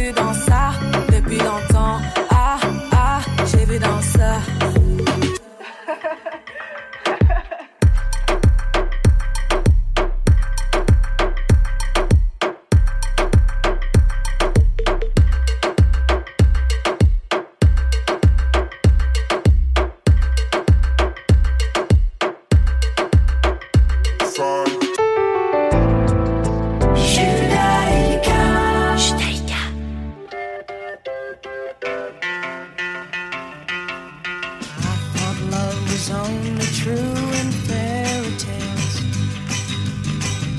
was 35.90 36.10
only 36.12 36.66
true 36.82 37.16
and 37.40 37.54
fairy 37.68 38.32
tales 38.38 38.96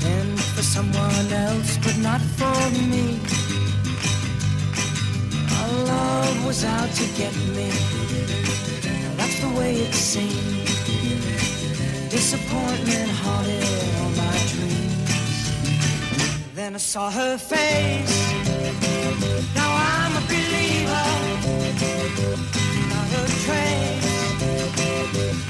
and 0.05 0.39
for 0.39 0.63
someone 0.63 1.31
else 1.31 1.77
but 1.77 1.97
not 1.99 2.21
for 2.21 2.69
me 2.89 3.19
was 6.45 6.63
out 6.63 6.89
to 6.91 7.05
get 7.17 7.35
me. 7.55 7.69
That's 9.17 9.39
the 9.41 9.49
way 9.57 9.73
it 9.75 9.93
seemed. 9.93 10.64
Disappointment 12.15 13.09
haunted 13.09 13.63
all 13.99 14.11
my 14.11 14.37
dreams. 14.53 15.45
Then 16.55 16.75
I 16.75 16.77
saw 16.77 17.11
her 17.11 17.37
face. 17.37 18.17
Now 19.53 19.69
I'm 19.91 20.15
a 20.15 20.23
believer 20.25 21.07
not 22.91 23.09
a 23.19 23.23
trace 23.43 24.07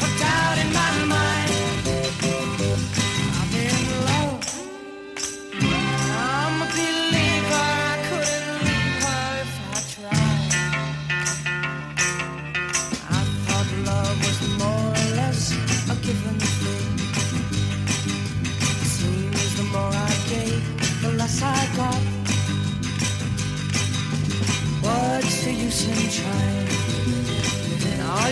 of 0.02 0.12
doubt 0.20 0.58
in 0.58 0.74
my 0.74 1.06
mind. 1.06 1.35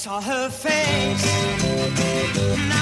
saw 0.00 0.18
her 0.18 0.48
face. 0.48 2.79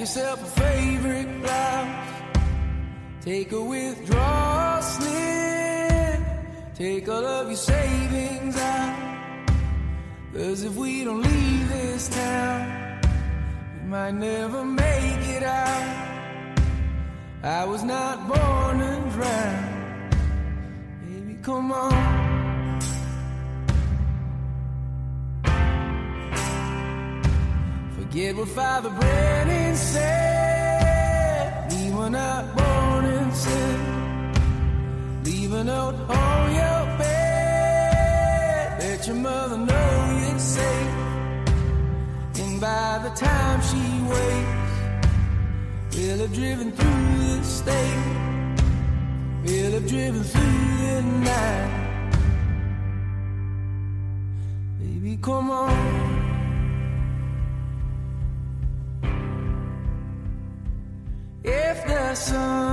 Yourself 0.00 0.42
a 0.42 0.60
favorite 0.60 1.42
blouse. 1.42 2.22
Take 3.20 3.52
a 3.52 3.60
withdrawal 3.60 4.80
slip. 4.80 6.20
Take 6.74 7.06
all 7.06 7.26
of 7.26 7.48
your 7.48 7.56
savings 7.56 8.56
out. 8.56 9.50
Cause 10.32 10.62
if 10.62 10.74
we 10.74 11.04
don't 11.04 11.20
leave 11.20 11.68
this 11.68 12.08
town, 12.08 13.00
we 13.82 13.88
might 13.88 14.14
never 14.14 14.64
make 14.64 15.22
it 15.36 15.42
out. 15.42 16.58
I 17.42 17.64
was 17.66 17.82
not 17.84 18.26
born 18.26 18.78
to 18.78 19.10
drown. 19.10 20.10
Baby, 21.04 21.38
come 21.42 21.72
on. 21.72 22.29
Forget 28.10 28.34
what 28.34 28.48
Father 28.48 28.90
Brennan 28.90 29.76
said. 29.76 31.70
We 31.70 31.92
were 31.92 32.10
not 32.10 32.56
born 32.56 33.04
in 33.04 33.30
sin. 33.30 33.80
Leave 35.22 35.52
a 35.52 35.62
note 35.62 35.94
on 36.10 36.52
your 36.52 36.98
bed. 36.98 38.80
Let 38.80 39.06
your 39.06 39.14
mother 39.14 39.58
know 39.58 40.24
it's 40.34 40.42
safe. 40.42 40.90
And 42.40 42.60
by 42.60 42.98
the 43.04 43.10
time 43.10 43.60
she 43.70 44.02
wakes, 44.10 44.74
we'll 45.94 46.18
have 46.18 46.34
driven 46.34 46.72
through 46.72 47.38
the 47.38 47.44
state. 47.44 48.06
We'll 49.44 49.70
have 49.70 49.86
driven 49.86 50.24
through 50.24 50.78
the 50.82 51.02
night. 51.30 51.70
Baby, 54.80 55.16
come 55.22 55.50
on. 55.52 56.09
corazón. 62.10 62.69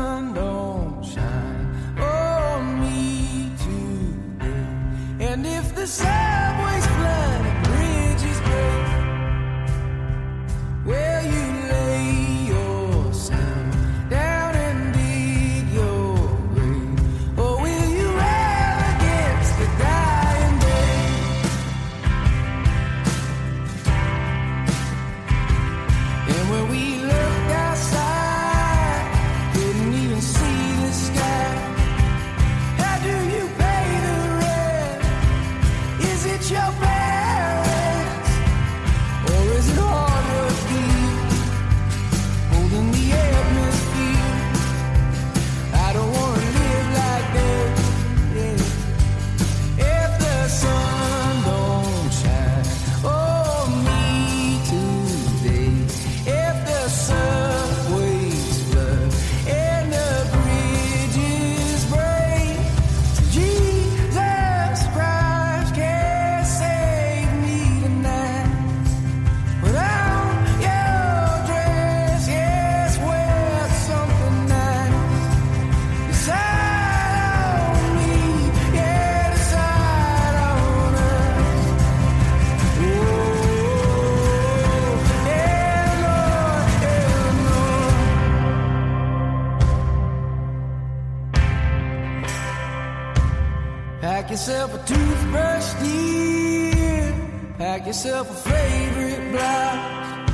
yourself 94.38 94.72
a 94.76 94.78
toothbrush, 94.86 95.74
dear. 95.82 97.12
Pack 97.58 97.88
yourself 97.88 98.30
a 98.30 98.50
favorite 98.50 99.32
blouse. 99.32 100.32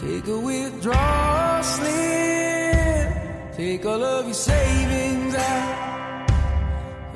Take 0.00 0.28
a 0.28 0.38
withdrawal 0.38 1.62
slip. 1.64 3.08
Take 3.56 3.84
all 3.84 4.04
of 4.04 4.26
your 4.26 4.34
savings 4.34 5.34
out. 5.34 6.28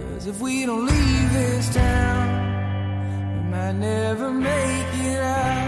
Cause 0.00 0.26
if 0.26 0.40
we 0.40 0.66
don't 0.66 0.84
leave 0.84 1.32
this 1.32 1.72
town, 1.72 3.44
we 3.44 3.50
might 3.50 3.76
never 3.76 4.32
make 4.32 4.94
it 5.06 5.20
out. 5.20 5.59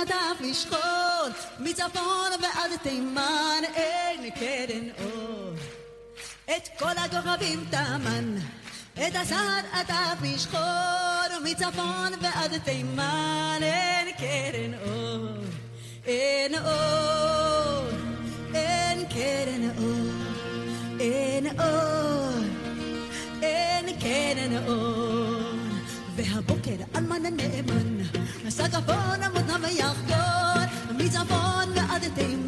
עד 0.00 0.12
אף 0.12 0.40
משכון, 0.40 1.30
מצפון 1.58 2.30
ועד 2.42 2.70
תימן, 2.82 3.62
אין 3.74 4.30
קרן 4.30 4.88
אור. 5.04 5.52
את 6.56 6.68
כל 6.78 6.92
הכוכבים 6.96 7.64
טמן, 7.70 8.34
את 8.94 9.14
הסעד 9.14 9.64
עד 9.72 9.90
אף 9.90 10.22
משכון, 10.22 11.44
מצפון 11.44 12.12
ועד 12.20 12.58
תימן, 12.64 13.58
אין 13.62 14.08
קרן 14.18 14.74
אור. 14.74 15.28
אין 16.08 16.54
אור, 16.54 17.88
אין 18.54 19.04
קרן 19.08 19.70
אור, 19.78 20.10
אין 21.00 21.46
אור, 21.60 22.42
אין 23.42 24.00
קרן 24.00 24.66
אור. 24.66 25.58
והבוקר 26.16 26.76
אלמן 26.96 27.26
הנאמן 27.26 28.17
נסע 28.47 28.67
גבון 28.67 29.23
עמוד 29.23 29.51
נא 29.51 29.57
ויחגור, 29.61 30.63
מצפון 30.97 31.69
ועד 31.75 32.03
תימן 32.15 32.46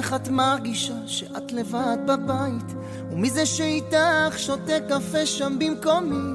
איך 0.00 0.14
את 0.14 0.28
מרגישה 0.28 0.94
שאת 1.06 1.52
לבד 1.52 1.96
בבית? 2.06 2.74
ומי 3.12 3.30
זה 3.30 3.46
שאיתך 3.46 4.34
שותה 4.36 4.80
קפה 4.88 5.26
שם 5.26 5.58
במקומי? 5.58 6.32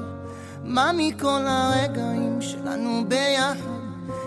ממי, 0.64 1.12
כל 1.20 1.42
הרגעים 1.46 2.40
שלנו 2.40 3.04
ביחד 3.08 3.76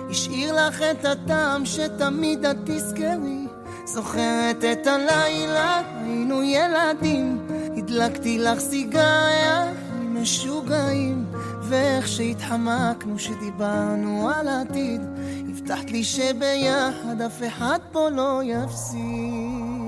השאיר 0.10 0.68
לך 0.68 0.82
את 0.82 1.06
הטעם 1.06 1.66
שתמיד 1.66 2.46
את 2.46 2.58
תזכרי 2.66 3.48
זוכרת 3.86 4.64
את 4.72 4.88
הלילה, 4.88 5.82
היינו 5.96 6.44
ילדים 6.44 7.48
הדלקתי 7.78 8.38
לך 8.38 8.60
סיגריה, 8.60 9.74
משוגעים 10.02 11.26
ואיך 11.70 12.08
שהתחמקנו 12.08 13.20
שדיברנו 13.20 14.30
על 14.36 14.48
העתיד 14.48 15.02
הבטחת 15.50 15.92
לי 15.92 16.04
שביחד 16.04 17.22
אף 17.26 17.42
אחד 17.48 17.80
פה 17.92 18.10
לא 18.10 18.42
יפסיד. 18.44 19.80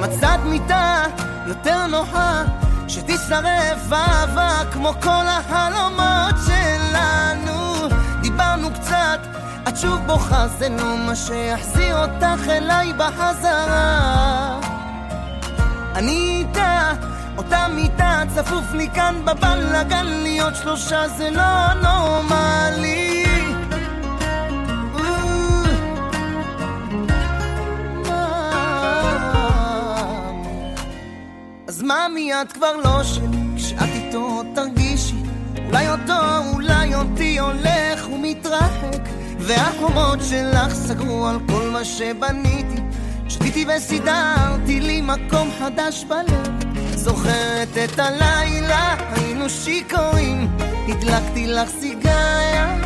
מצאת 0.00 0.40
מיטה 0.44 1.02
יותר 1.46 1.86
נוחה 1.86 2.44
שתשרף 2.88 3.92
אהבה 3.92 4.62
כמו 4.72 4.92
כל 5.02 5.26
החלומות 5.26 6.34
שלנו. 6.46 7.88
דיברנו 8.22 8.68
קצת, 8.74 9.20
את 9.68 9.76
שוב 9.76 10.00
בוכה 10.06 10.48
זה 10.48 10.68
לא 10.68 10.96
מה 11.06 11.16
שיחזיר 11.16 11.96
אותך 12.04 12.48
אליי 12.48 12.92
בחזרה. 12.92 14.60
אני 15.94 16.36
איתה, 16.38 16.92
אותה 17.36 17.66
מיטה 17.68 18.22
צפוף 18.34 18.72
לי 18.74 18.88
כאן 18.94 19.14
בבלאגן 19.24 20.06
להיות 20.06 20.56
שלושה 20.56 21.08
זה 21.08 21.30
לא 21.30 21.74
נורמלי. 21.82 23.24
אז 31.68 31.82
ממי 31.82 32.32
את 32.34 32.52
כבר 32.52 32.76
לא 32.76 33.02
שלי, 33.02 33.26
כשאת 33.56 33.88
איתו 33.94 34.42
תרגישי 34.54 35.16
אולי 35.66 35.88
אותו, 35.88 36.48
אולי 36.54 36.94
אותי 36.94 37.38
הולך 37.38 38.08
ומתרחק 38.12 39.02
והחומות 39.38 40.18
שלך 40.28 40.74
סגרו 40.74 41.26
על 41.26 41.38
כל 41.48 41.68
מה 41.72 41.84
שבניתי. 41.84 42.82
שתיתי 43.28 43.66
וסידרתי 43.68 44.80
לי 44.80 45.00
מקום 45.00 45.48
חדש 45.58 46.04
בלב 46.04 46.53
זוכרת 47.04 47.78
את 47.84 47.98
הלילה, 47.98 48.94
היינו 49.10 49.50
שיכורים. 49.50 50.56
הדלקתי 50.88 51.46
לך 51.46 51.68
סיגריה 51.80 52.78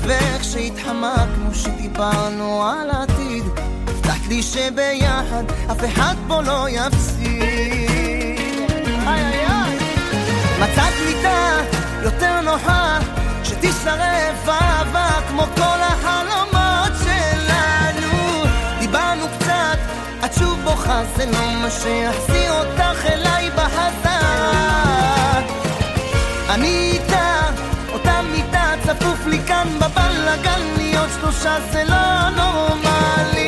ואיך 0.00 0.44
שהתחמקנו 0.44 1.54
שדיברנו 1.54 2.64
על 2.64 2.90
העתיד 2.90 3.44
הבטחת 3.86 4.26
לי 4.28 4.42
שביחד 4.42 5.44
אף 5.70 5.84
אחד 5.84 6.14
פה 6.28 6.42
לא 6.42 6.66
יפסיד. 6.68 7.42
מצאת 10.60 10.94
מיטה 11.06 11.56
יותר 12.02 12.40
נוחה 12.40 12.98
שתשרף 13.44 14.48
אהבה 14.48 15.08
כמו 15.28 15.42
כל 15.56 15.81
את 20.32 20.38
שוב 20.38 20.60
בוכה 20.64 21.02
זה 21.16 21.26
לא 21.26 21.54
מה 21.62 21.70
שיחזיר 21.70 22.52
אותך 22.52 23.06
אליי 23.06 23.50
בחזרה 23.50 25.40
אני 26.48 26.90
איתה, 26.92 27.40
אותה 27.92 28.20
מיטה 28.22 28.74
צפוף 28.86 29.26
לי 29.26 29.38
כאן 29.46 29.68
בבלאגן 29.80 30.60
להיות 30.76 31.10
שלושה 31.20 31.56
זה 31.72 31.84
לא 31.84 32.30
נורמלי 32.30 33.41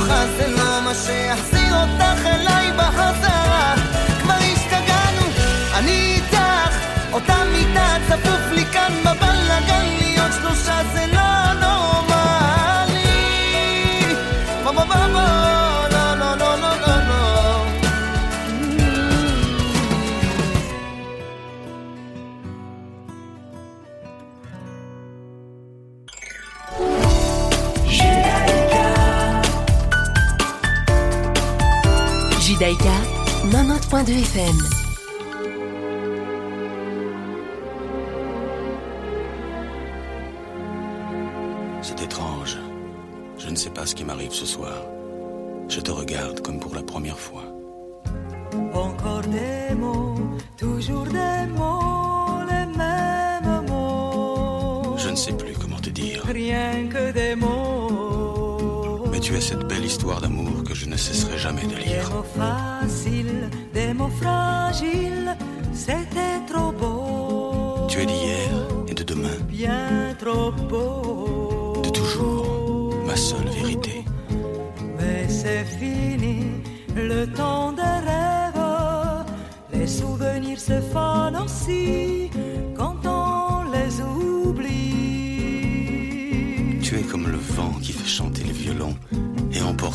שלוחה 0.00 0.26
זה 0.36 0.46
לא 0.48 0.80
מה 0.84 0.94
שיחזיק 0.94 1.59
90.2 33.90 34.22
FM. 34.22 34.79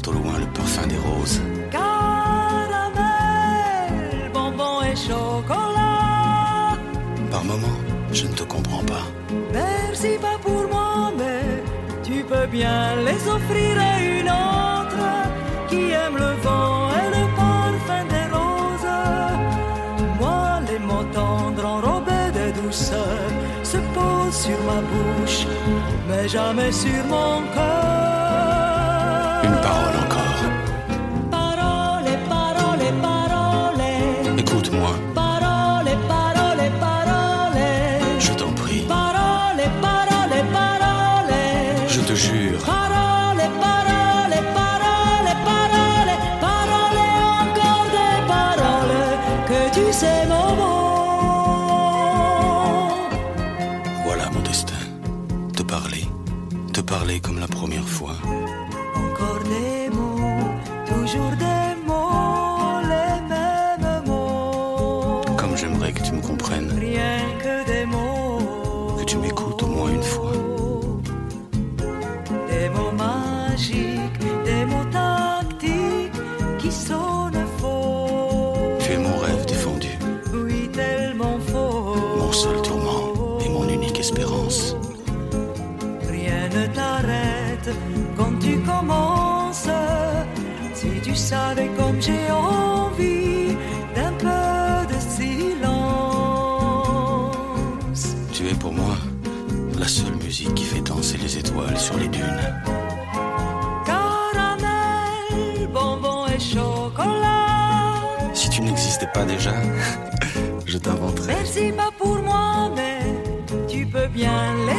Au 0.08 0.12
loin 0.12 0.38
le 0.40 0.46
parfum 0.48 0.88
des 0.88 0.98
roses. 0.98 1.42
Caramel, 1.72 1.90
bonbon 4.34 4.82
et 4.84 4.96
chocolat. 4.96 6.78
Par 7.32 7.44
moments, 7.44 7.80
je 8.12 8.28
ne 8.28 8.34
te 8.34 8.44
comprends 8.44 8.84
pas. 8.84 9.06
Merci 9.54 10.18
pas 10.22 10.38
pour 10.42 10.68
moi, 10.74 11.12
mais 11.18 11.64
tu 12.04 12.24
peux 12.24 12.48
bien 12.48 12.96
les 13.08 13.28
offrir 13.28 13.80
à 13.80 14.00
une 14.02 14.30
autre 14.30 15.06
qui 15.70 15.92
aime 15.92 16.18
le 16.18 16.34
vent 16.46 16.90
et 17.02 17.10
le 17.18 17.26
parfum 17.42 18.04
des 18.14 18.28
roses. 18.36 19.02
Moi, 20.20 20.46
les 20.70 20.80
mots 20.80 21.08
tendres 21.14 21.66
enrobés 21.66 22.32
de 22.40 22.46
douceur 22.62 23.28
se 23.64 23.78
posent 23.96 24.40
sur 24.46 24.60
ma 24.70 24.82
bouche, 24.92 25.48
mais 26.08 26.28
jamais 26.28 26.72
sur 26.72 27.04
mon 27.08 27.42
cœur. 27.54 28.15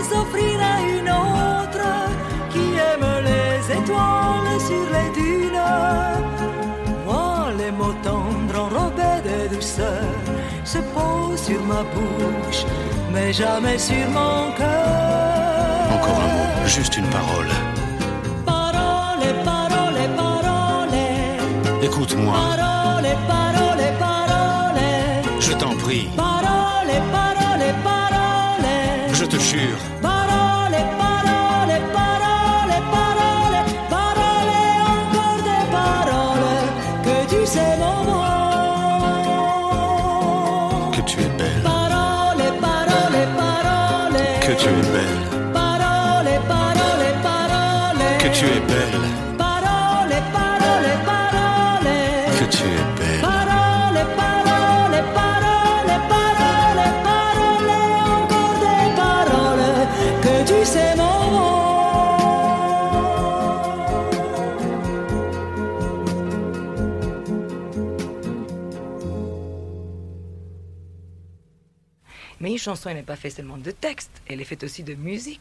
Les 0.09 0.17
offrir 0.17 0.61
à 0.61 0.81
une 0.83 1.09
autre 1.09 1.87
qui 2.53 2.59
aime 2.59 3.07
les 3.25 3.73
étoiles 3.79 4.61
sur 4.61 4.87
les 4.95 5.11
dunes. 5.21 5.61
Moi, 7.05 7.49
les 7.59 7.71
mots 7.71 7.95
tendres 8.03 8.61
enrobés 8.61 9.21
de 9.25 9.55
douceur 9.55 10.05
se 10.65 10.79
posent 10.79 11.43
sur 11.43 11.63
ma 11.65 11.83
bouche, 11.95 12.65
mais 13.13 13.33
jamais 13.33 13.79
sur 13.79 14.09
mon 14.13 14.53
cœur. 14.57 15.95
Encore 15.95 16.21
un 16.21 16.33
mot, 16.35 16.67
juste 16.67 16.97
une 16.97 17.07
parole. 17.07 17.49
Parole, 18.45 19.27
parole, 19.45 20.01
parole. 20.17 20.99
Écoute-moi, 21.83 22.35
Parole, 22.35 23.09
parole, 23.29 23.85
parole. 23.99 24.81
je 25.41 25.53
t'en 25.53 25.75
prie, 25.77 26.09
Parole, 26.17 26.93
parole, 27.13 27.75
parole. 27.85 29.15
je 29.15 29.25
te 29.25 29.37
jure. 29.39 29.79
Parole. 44.67 44.87
que 44.87 45.23
tu 45.23 45.26
chanson, 72.67 72.91
elle 72.91 72.97
n'est 72.97 73.03
pas 73.05 73.15
faite 73.15 73.33
seulement 73.33 73.59
de 73.59 73.71
texte, 73.71 74.11
elle 74.27 74.41
est 74.41 74.45
faite 74.45 74.65
aussi 74.65 74.83
de 74.83 74.95
musique. 74.95 75.41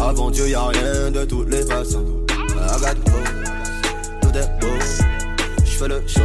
Avant 0.00 0.30
Dieu 0.30 0.48
y'a 0.48 0.66
rien 0.66 1.10
de 1.10 1.24
toutes 1.24 1.50
les 1.50 1.62
façons. 1.62 2.04
Hoes, 2.30 2.94
tout 4.22 4.28
est 4.28 4.60
beau. 4.60 4.66
J'fais 5.64 5.88
le 5.88 6.02
show 6.06 6.20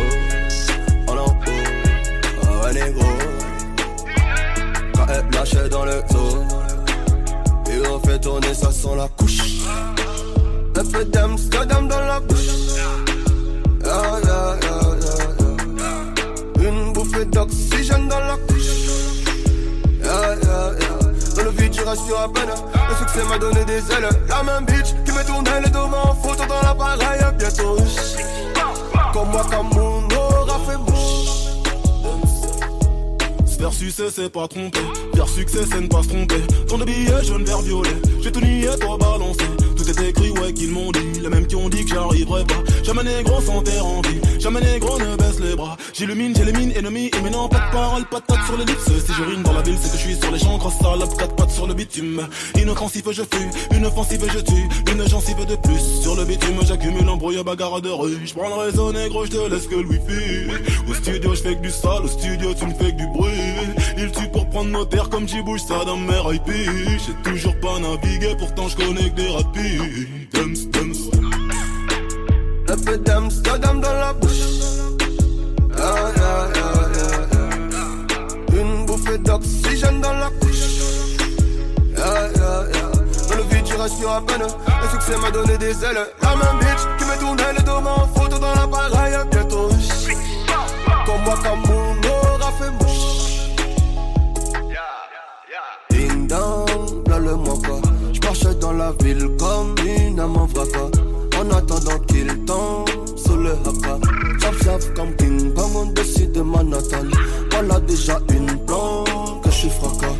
en 1.07 1.17
en 1.17 1.25
haut 1.25 2.65
un 2.65 2.73
négro. 2.73 3.05
Quand 4.95 5.05
elle 5.09 5.25
lâche 5.33 5.69
dans 5.69 5.85
le 5.85 6.01
zoo 6.11 6.43
Et 7.69 7.87
on 7.87 7.99
fait 7.99 8.19
tourner 8.19 8.53
ça 8.53 8.71
sans 8.71 8.95
la 8.95 9.07
couche. 9.09 9.41
Un 10.77 10.85
peu 10.85 11.03
d'Amsterdam 11.05 11.87
dans 11.89 11.99
la 11.99 12.19
bouche. 12.21 12.47
Ah, 13.85 14.19
yeah, 14.23 14.57
yeah. 16.61 16.69
Une 16.69 16.93
bouffée 16.93 17.25
d'oxygène 17.25 18.07
dans 18.07 18.19
la 18.19 18.37
couche 18.47 18.52
peine. 22.33 22.49
Le 22.89 22.95
succès 22.95 23.23
m'a 23.27 23.37
donné 23.37 23.65
des 23.65 23.79
ailes. 23.91 24.09
La 24.29 24.43
même 24.43 24.65
bitch 24.65 24.93
qui 25.05 25.11
me 25.11 25.25
tournait 25.25 25.61
le 25.61 25.69
dos 25.69 25.79
en 25.79 26.15
photo 26.15 26.43
dans 26.47 26.61
l'appareil. 26.61 27.21
Bientôt. 27.37 27.77
Comme 29.13 29.29
moi, 29.29 29.45
comme 29.49 29.69
mon 29.73 30.03
aura 30.15 30.59
fait 30.67 30.77
mouche. 30.77 30.93
Se 33.45 33.57
faire 33.57 33.73
succès, 33.73 34.09
c'est 34.13 34.29
pas 34.29 34.47
tromper. 34.47 34.79
Faire 35.15 35.29
succès, 35.29 35.59
c'est 35.69 35.81
ne 35.81 35.87
pas 35.87 36.03
se 36.03 36.09
tromper. 36.09 36.41
Tant 36.67 36.77
de 36.77 36.85
billets 36.85 37.23
jaune, 37.23 37.43
vert, 37.43 37.61
violet. 37.61 38.01
J'ai 38.21 38.31
tout 38.31 38.41
nié, 38.41 38.69
toi 38.79 38.97
balancé. 38.97 39.45
Tout 39.83 39.89
est 40.01 40.39
ouais, 40.39 40.53
qu'ils 40.53 40.71
m'ont 40.71 40.91
dit. 40.91 41.19
Les 41.21 41.27
mêmes 41.27 41.45
qui 41.45 41.57
ont 41.57 41.67
dit 41.67 41.83
que 41.83 41.89
j'arriverai 41.93 42.45
pas. 42.45 42.63
Jamais 42.83 43.03
négro 43.03 43.41
sans 43.41 43.61
terre 43.61 43.85
en 43.85 44.01
vie. 44.01 44.21
Jamais 44.39 44.61
négro 44.61 44.97
ne 44.97 45.17
baisse 45.17 45.41
les 45.41 45.55
bras. 45.57 45.75
J'illumine, 45.93 46.33
j'élimine, 46.33 46.71
ennemi. 46.71 47.07
Et 47.07 47.21
maintenant, 47.21 47.49
pas 47.49 47.59
de 47.59 47.71
parole, 47.71 48.05
pas 48.05 48.21
de 48.21 48.25
tête 48.25 48.45
sur 48.45 48.57
les 48.57 48.65
lips. 48.65 48.79
Si 48.85 49.13
je 49.13 49.41
dans 49.43 49.51
la 49.51 49.61
ville, 49.61 49.77
c'est 49.81 49.91
que 49.91 49.97
je 49.97 50.01
suis 50.01 50.15
sur 50.15 50.31
les 50.31 50.39
champs. 50.39 50.57
Grosse 50.57 50.77
salope, 50.81 51.17
quatre 51.17 51.35
pattes 51.35 51.51
sur 51.51 51.67
le 51.67 51.73
bitume. 51.73 52.25
Inoffensif, 52.55 53.03
je 53.11 53.23
fuis. 53.23 53.75
Une 53.75 53.85
offensive, 53.85 54.25
je 54.33 54.39
tue. 54.39 54.69
Une 54.93 55.07
gencive 55.09 55.45
de 55.45 55.55
plus. 55.55 56.01
Sur 56.01 56.15
le 56.15 56.23
bitume, 56.23 56.59
j'accumule 56.65 57.09
embrouille, 57.09 57.43
bagarre 57.43 57.81
de 57.81 57.89
rue. 57.89 58.17
J'prends 58.25 58.47
le 58.47 58.55
réseau 58.55 58.93
négro, 58.93 59.25
j'te 59.25 59.49
laisse 59.49 59.67
que 59.67 59.75
le 59.75 59.85
wifi. 59.85 60.49
Au 60.89 60.93
studio, 60.93 61.35
j'fais 61.35 61.55
que 61.55 61.61
du 61.61 61.71
sale. 61.71 62.05
Au 62.05 62.07
studio, 62.07 62.53
tu 62.53 62.65
me 62.65 62.73
fais 62.73 62.91
que 62.91 62.97
du 62.97 63.07
bruit. 63.07 63.31
Il 63.97 64.11
tue 64.11 64.29
pour 64.31 64.49
prendre 64.49 64.69
nos 64.69 64.85
terres 64.85 65.09
comme 65.09 65.27
j'y 65.27 65.41
bouge 65.41 65.61
ça 65.61 65.83
dans 65.85 65.97
mes 65.97 66.35
IP. 66.35 66.47
J'ai 66.47 67.31
toujours 67.31 67.59
pas 67.59 67.79
navigué, 67.79 68.35
pourtant 68.37 68.67
je 68.69 68.77
connais 68.77 69.09
que 69.09 69.15
des 69.15 69.27
rapides. 69.27 69.82
Un 72.69 72.77
peu 72.77 72.97
d'Amsterdam 72.97 73.81
dans 73.81 73.93
la 73.93 74.13
bouche. 74.13 74.31
Ah. 75.77 76.47
Une 78.53 78.85
bouffée 78.85 79.17
d'oxygène 79.17 79.99
dans 79.99 80.13
la 80.13 80.29
couche. 80.39 80.53
Yeah. 81.97 82.29
Dans 83.29 83.35
le 83.35 83.43
vide, 83.43 83.65
je 83.67 83.75
rassure 83.75 84.11
à 84.11 84.21
peine. 84.25 84.41
Le 84.41 84.87
succès 84.89 85.17
m'a 85.21 85.31
donné 85.31 85.57
des 85.57 85.83
ailes. 85.83 86.07
La 86.21 86.35
même 86.35 86.59
bitch 86.59 86.83
qui 86.97 87.05
me 87.05 87.19
tournait 87.19 87.53
le 87.57 87.63
dos 87.63 87.81
en 87.85 88.07
photo 88.07 88.39
dans 88.39 88.53
l'appareil. 88.53 89.15
Bientôt. 89.31 89.69
Comme 91.05 91.23
moi, 91.25 91.35
comme 91.43 91.61
mon 91.67 91.91
aura 92.09 92.51
fait 92.53 92.71
mouche. 92.71 93.12
Dans 98.73 98.77
la 98.77 98.91
ville 99.03 99.29
comme 99.37 99.75
une 99.85 100.19
âme 100.19 100.37
en. 100.37 100.47
En 101.39 101.49
attendant 101.49 101.99
qu'il 102.07 102.27
tombe 102.45 102.89
sous 103.15 103.35
le 103.35 103.51
haka. 103.51 103.99
Chap 104.39 104.55
chap 104.63 104.81
comme 104.95 105.15
King 105.15 105.53
Kong 105.53 105.75
au-dessus 105.75 106.27
de 106.27 106.41
Manhattan. 106.41 107.07
Voilà 107.51 107.79
déjà 107.81 108.19
une 108.29 108.57
plombe 108.65 109.41
que 109.43 109.49
je 109.49 109.55
suis 109.55 109.69
fracas. 109.69 110.15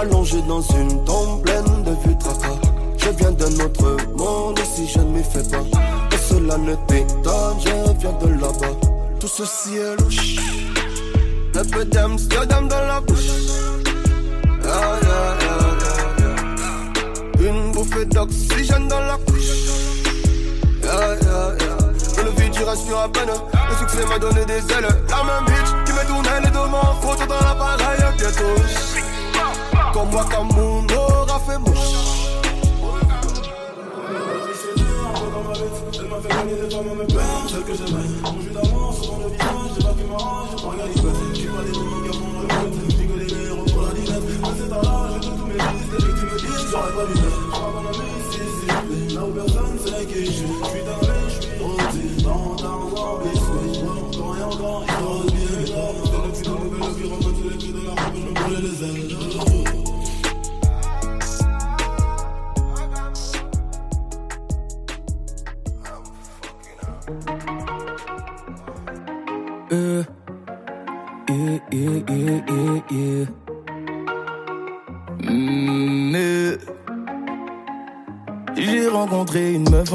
Allongé 0.00 0.42
dans 0.48 0.62
une 0.62 1.04
tombe 1.04 1.42
pleine 1.42 1.84
de 1.84 1.90
vues 1.90 2.18
tracas. 2.18 2.58
Je 2.96 3.10
viens 3.10 3.32
d'un 3.32 3.64
autre 3.64 3.96
monde 4.16 4.58
et 4.58 4.64
si 4.64 4.88
je 4.88 4.98
ne 4.98 5.04
m'y 5.04 5.22
fais 5.22 5.42
pas. 5.50 5.62
Que 6.10 6.16
cela 6.16 6.58
ne 6.58 6.74
t'étonne, 6.86 7.58
je 7.60 8.00
viens 8.00 8.12
de 8.12 8.40
là-bas. 8.40 8.76
Tout 9.20 9.28
ceci 9.28 9.76
est 9.76 10.00
louche. 10.00 10.36
Un 11.54 11.64
peu 11.64 11.84
d'Amsterdam 11.84 12.68
dans 12.68 12.86
la 12.86 13.00
bouche. 13.00 13.73
Bouffée 17.94 18.06
d'oxygène 18.06 18.88
dans 18.88 19.00
la 19.00 19.16
couche. 19.26 19.42
Yeah, 20.82 21.16
yeah, 21.22 21.56
yeah. 21.60 21.76
Dans 22.16 22.22
le 22.24 22.30
vide, 22.30 22.54
je 22.54 22.64
rassure 22.64 22.98
à 22.98 23.08
peine. 23.08 23.28
Le 23.28 23.76
succès 23.76 24.06
m'a 24.06 24.18
donné 24.18 24.44
des 24.44 24.58
ailes. 24.72 24.88
La 25.08 25.24
même 25.24 25.44
bitch 25.46 25.70
qui 25.86 25.92
me 25.92 26.06
tournait 26.06 26.40
le 26.44 26.50
dos 26.50 26.60
en 26.60 26.94
photo 27.00 27.26
dans 27.26 27.40
l'appareil. 27.40 28.00
Bientôt. 28.18 28.62
Comme 29.92 30.10
moi, 30.10 30.24
comme 30.30 30.48
mon 30.56 30.86
aura 30.94 31.40
fait 31.40 31.58
mouche. 31.58 31.78
Elle 35.96 36.08
m'a 36.08 36.16
fait 36.20 36.28
gagner 36.28 36.54
des 36.54 36.74
femmes 36.74 36.90
à 36.90 36.94
mes 36.94 37.06
peines, 37.06 37.48
celles 37.48 37.62
que 37.62 37.74
j'aimais. 37.74 38.08
Mon 38.22 38.40
jus 38.40 38.50
d'amour 38.50 38.94
sur 39.00 39.18
le 39.18 39.28
visage, 39.30 39.70
j'ai 39.76 39.84
pas 39.84 39.94
qui 39.94 40.04
m'arrange, 40.10 40.48
j'ai 40.50 40.62
pas 40.62 40.70
regardé 40.70 40.92
Je 40.94 41.38
suis 41.38 41.48
pas 41.48 41.62
des 41.62 41.72
font 41.72 42.40
le 42.40 42.46
rêve, 42.54 42.72
je 42.88 42.96
que 42.96 43.16
les 43.18 43.46
héros 43.46 43.64
pour 43.64 43.82
la 43.82 43.92
dinette. 43.92 44.22
À 44.42 44.82
l'âge, 44.82 45.22
j'ai 45.22 45.30
tous 45.30 45.46
mes 45.46 45.54
fils, 45.54 45.86
que 45.90 45.96
tu 45.96 46.26
me 46.26 46.38
dis, 46.38 46.66
j'aurais 46.70 46.92
pas 46.92 47.06
dû 47.06 47.63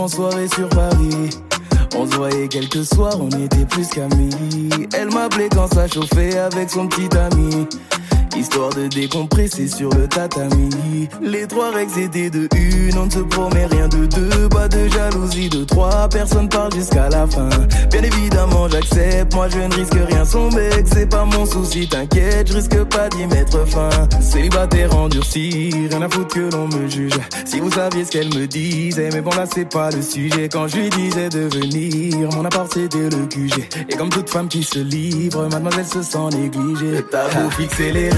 soirée 0.10 0.47
sur 0.47 0.68
Paris. 0.70 1.30
On 1.95 2.05
se 2.05 2.16
voyait 2.16 2.47
quelques 2.47 2.86
soirs, 2.86 3.20
on 3.20 3.30
était 3.30 3.66
plus 3.66 3.88
qu'amis. 3.89 4.30
Elle 4.93 5.12
m'appelait 5.14 5.49
quand 5.49 5.72
ça 5.74 5.88
chauffait 5.88 6.38
avec 6.38 6.70
son 6.70 6.88
petit 6.88 7.16
ami. 7.18 7.68
Histoire 8.39 8.69
de 8.69 8.87
décompresser 8.87 9.67
sur 9.67 9.89
le 9.89 10.07
tatami. 10.07 11.09
Les 11.21 11.45
trois 11.45 11.71
règles 11.71 11.99
étaient 11.99 12.29
de 12.29 12.47
une, 12.55 12.97
on 12.97 13.05
ne 13.07 13.11
se 13.11 13.19
promet 13.19 13.65
rien 13.65 13.89
de 13.89 14.05
deux. 14.05 14.47
Pas 14.49 14.69
de 14.69 14.87
jalousie 14.87 15.49
de 15.49 15.65
trois, 15.65 16.07
personne 16.07 16.47
parle 16.47 16.73
jusqu'à 16.73 17.09
la 17.09 17.27
fin. 17.27 17.49
Bien 17.91 18.01
évidemment, 18.01 18.69
j'accepte, 18.69 19.33
moi 19.33 19.49
je 19.49 19.57
ne 19.57 19.73
risque 19.73 19.97
rien. 20.07 20.23
Son 20.23 20.49
mec, 20.51 20.85
c'est 20.85 21.09
pas 21.09 21.25
mon 21.25 21.45
souci, 21.45 21.89
t'inquiète, 21.89 22.47
je 22.47 22.53
risque 22.55 22.81
pas 22.85 23.09
d'y 23.09 23.27
mettre 23.27 23.67
fin. 23.67 23.89
Célibataire 24.21 24.95
endurci, 24.95 25.71
rien 25.89 26.01
à 26.01 26.09
foutre 26.09 26.33
que 26.33 26.49
l'on 26.55 26.67
me 26.67 26.87
juge. 26.87 27.19
Si 27.43 27.59
vous 27.59 27.71
saviez 27.71 28.05
ce 28.05 28.11
qu'elle 28.11 28.33
me 28.33 28.47
disait, 28.47 29.09
mais 29.11 29.21
bon 29.21 29.31
là 29.31 29.43
c'est 29.53 29.67
pas 29.69 29.91
le 29.91 30.01
sujet. 30.01 30.47
Quand 30.47 30.65
je 30.69 30.77
lui 30.77 30.89
disais 30.89 31.27
de 31.27 31.41
venir, 31.41 32.29
mon 32.37 32.45
appart 32.45 32.71
c'était 32.73 33.09
le 33.09 33.25
QG. 33.27 33.67
Et 33.89 33.95
comme 33.97 34.09
toute 34.09 34.29
femme 34.29 34.47
qui 34.47 34.63
se 34.63 34.79
livre, 34.79 35.49
mademoiselle 35.51 35.85
se 35.85 36.01
sent 36.01 36.29
négligée. 36.37 37.03
T'as 37.11 37.27
beau 37.35 37.49
fixer 37.49 37.91
les 37.91 38.09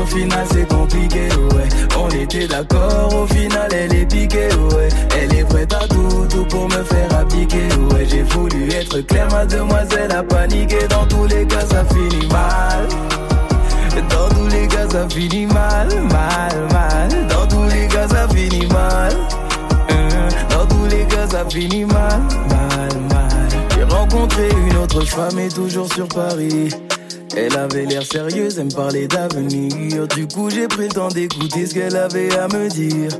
au 0.00 0.06
final 0.06 0.46
c'est 0.52 0.68
compliqué, 0.68 1.28
ouais. 1.54 1.68
On 1.98 2.08
était 2.10 2.46
d'accord, 2.46 3.14
au 3.14 3.26
final 3.26 3.68
elle 3.72 3.94
est 3.94 4.06
piquée, 4.06 4.48
ouais. 4.72 4.88
Elle 5.20 5.34
est 5.34 5.44
prête 5.44 5.72
à 5.72 5.86
tout, 5.88 6.26
tout 6.30 6.44
pour 6.44 6.64
me 6.68 6.82
faire 6.84 7.18
appliquer, 7.18 7.68
ouais. 7.92 8.06
J'ai 8.08 8.22
voulu 8.22 8.70
être 8.72 9.00
clair, 9.02 9.28
mademoiselle 9.30 10.12
a 10.12 10.22
paniqué. 10.22 10.78
Dans 10.88 11.06
tous 11.06 11.26
les 11.26 11.46
cas, 11.46 11.60
ça 11.60 11.84
finit 11.84 12.26
mal. 12.28 12.88
Dans 14.10 14.28
tous 14.34 14.46
les 14.48 14.66
cas, 14.68 14.88
ça 14.88 15.08
finit 15.08 15.46
mal, 15.46 15.88
mal, 16.10 16.68
mal. 16.72 17.26
Dans 17.28 17.46
tous 17.46 17.64
les 17.64 17.86
cas, 17.88 18.06
ça 18.08 18.28
finit 18.28 18.66
mal. 18.66 19.12
Euh, 19.90 20.28
Dans 20.50 20.66
tous 20.66 20.86
les 20.86 21.04
cas, 21.04 21.26
ça 21.28 21.44
finit 21.48 21.84
mal, 21.84 22.20
mal, 22.48 23.00
mal. 23.12 23.48
J'ai 23.74 23.82
rencontré 23.84 24.48
une 24.68 24.76
autre 24.76 25.04
femme 25.04 25.38
et 25.38 25.48
toujours 25.48 25.92
sur 25.92 26.06
Paris. 26.08 26.68
Elle 27.36 27.56
avait 27.56 27.84
l'air 27.84 28.02
sérieuse, 28.04 28.58
elle 28.58 28.66
me 28.66 28.70
parlait 28.70 29.06
d'avenir. 29.06 30.08
Du 30.08 30.26
coup, 30.26 30.50
j'ai 30.50 30.66
pris 30.66 30.88
le 30.88 30.94
temps 30.94 31.08
d'écouter 31.08 31.66
ce 31.66 31.74
qu'elle 31.74 31.96
avait 31.96 32.36
à 32.36 32.48
me 32.48 32.68
dire. 32.68 33.10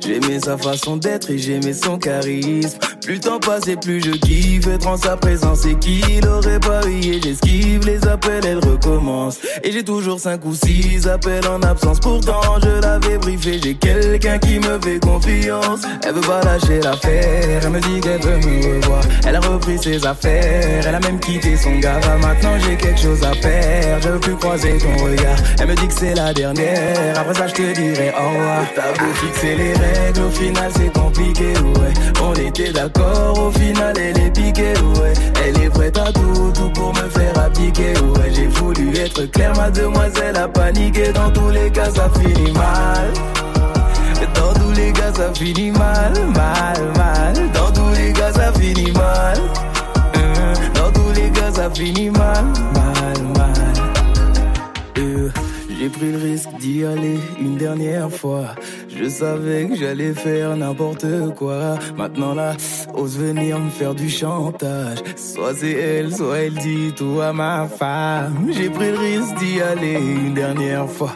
J'aimais 0.00 0.40
sa 0.40 0.56
façon 0.56 0.96
d'être 0.96 1.30
et 1.30 1.38
j'aimais 1.38 1.74
son 1.74 1.98
charisme. 1.98 2.78
Plus 3.02 3.14
le 3.14 3.20
temps 3.20 3.38
passait, 3.38 3.76
plus 3.76 4.02
je 4.02 4.12
kiffe. 4.12 4.66
Être 4.66 4.86
en 4.86 4.96
sa 4.96 5.16
présence 5.16 5.64
et 5.66 5.74
qu'il 5.76 6.26
aurait 6.26 6.60
parié. 6.60 7.20
J'esquive 7.22 7.86
les 7.86 8.06
appels, 8.06 8.44
elle 8.44 8.58
recommence. 8.58 9.38
Et 9.62 9.72
j'ai 9.72 9.84
toujours 9.84 10.18
cinq 10.18 10.44
ou 10.44 10.54
six 10.54 11.06
appels 11.06 11.46
en 11.46 11.60
absence. 11.62 12.00
Pourtant, 12.00 12.40
je 12.62 12.80
l'avais 12.80 13.18
briefé. 13.18 13.60
J'ai 13.62 13.74
quelqu'un 13.74 14.38
qui 14.38 14.58
me 14.58 14.80
fait 14.80 15.00
confiance. 15.00 15.80
Elle 16.06 16.14
veut 16.14 16.20
pas 16.20 16.42
lâcher 16.42 16.80
l'affaire. 16.80 17.60
Elle 17.62 17.70
me 17.70 17.80
dit 17.80 18.00
qu'elle 18.00 18.20
veut 18.20 18.36
me 18.36 18.76
revoir. 18.76 19.02
Elle 19.26 19.36
a 19.36 19.40
repris 19.40 19.78
ses 19.78 20.04
affaires. 20.06 20.86
Elle 20.86 20.94
a 20.94 21.00
même 21.00 21.20
quitté 21.20 21.56
son 21.56 21.78
gars. 21.78 22.00
Maintenant, 22.20 22.58
j'ai 22.66 22.76
quelque 22.76 23.00
chose 23.00 23.22
à 23.24 23.29
Je 23.32 24.08
veux 24.08 24.18
plus 24.18 24.36
croiser 24.36 24.78
ton 24.78 25.04
regard. 25.04 25.36
Elle 25.60 25.68
me 25.68 25.74
dit 25.74 25.86
que 25.86 25.94
c'est 25.94 26.14
la 26.14 26.32
dernière. 26.32 27.18
Après 27.18 27.34
ça, 27.34 27.46
je 27.46 27.54
te 27.54 27.62
dirai 27.74 28.12
au 28.18 28.28
revoir. 28.28 28.64
T'as 28.74 28.92
beau 28.98 29.12
fixer 29.14 29.56
les 29.56 29.72
règles, 29.72 30.20
au 30.20 30.30
final, 30.30 30.70
c'est 30.74 30.92
compliqué, 30.92 31.52
ouais. 31.52 31.92
On 32.22 32.34
était 32.34 32.72
d'accord, 32.72 33.38
au 33.38 33.50
final, 33.52 33.94
elle 33.98 34.18
est 34.18 34.30
piquée, 34.30 34.72
ouais. 34.72 35.12
Elle 35.44 35.62
est 35.62 35.70
prête 35.70 35.98
à 35.98 36.12
tout, 36.12 36.52
tout 36.54 36.70
pour 36.70 36.92
me 36.94 37.08
faire 37.08 37.38
appliquer, 37.38 37.92
ouais. 37.92 38.32
J'ai 38.34 38.46
voulu 38.46 38.96
être 38.96 39.24
clair, 39.30 39.54
mademoiselle 39.54 40.36
a 40.36 40.48
paniqué. 40.48 41.12
Dans 41.12 41.30
tous 41.30 41.50
les 41.50 41.70
cas, 41.70 41.90
ça 41.90 42.10
finit 42.20 42.52
mal. 42.52 43.12
Dans 44.34 44.52
tous 44.54 44.72
les 44.72 44.92
cas, 44.92 45.12
ça 45.14 45.32
finit 45.34 45.70
mal, 45.70 46.12
mal, 46.34 46.78
mal. 46.96 47.50
Dans 47.52 47.70
tous 47.72 47.94
les 47.94 48.12
cas, 48.12 48.32
ça 48.32 48.52
finit 48.52 48.92
mal. 48.92 49.38
Ça 51.60 51.70
finit 51.70 52.08
mal, 52.08 52.44
mal, 52.72 53.20
mal. 53.36 53.52
Euh, 54.96 55.28
J'ai 55.68 55.90
pris 55.90 56.12
le 56.12 56.18
risque 56.18 56.48
d'y 56.58 56.86
aller 56.86 57.18
une 57.38 57.56
dernière 57.56 58.10
fois. 58.10 58.54
Je 58.88 59.06
savais 59.10 59.66
que 59.68 59.76
j'allais 59.76 60.14
faire 60.14 60.56
n'importe 60.56 61.06
quoi. 61.36 61.78
Maintenant 61.98 62.32
là, 62.32 62.56
ose 62.94 63.18
venir 63.18 63.58
me 63.58 63.68
faire 63.68 63.94
du 63.94 64.08
chantage. 64.08 65.00
Soit 65.16 65.54
c'est 65.54 65.72
elle, 65.72 66.14
soit 66.14 66.38
elle 66.38 66.54
dit 66.54 66.94
tout 66.96 67.20
à 67.20 67.34
ma 67.34 67.68
femme. 67.68 68.48
J'ai 68.50 68.70
pris 68.70 68.92
le 68.92 68.98
risque 68.98 69.34
d'y 69.40 69.60
aller 69.60 69.98
une 70.00 70.32
dernière 70.32 70.88
fois. 70.88 71.14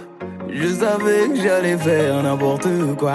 Je 0.56 0.68
savais 0.68 1.28
que 1.34 1.42
j'allais 1.42 1.76
faire 1.76 2.22
n'importe 2.22 2.68
quoi. 2.96 3.12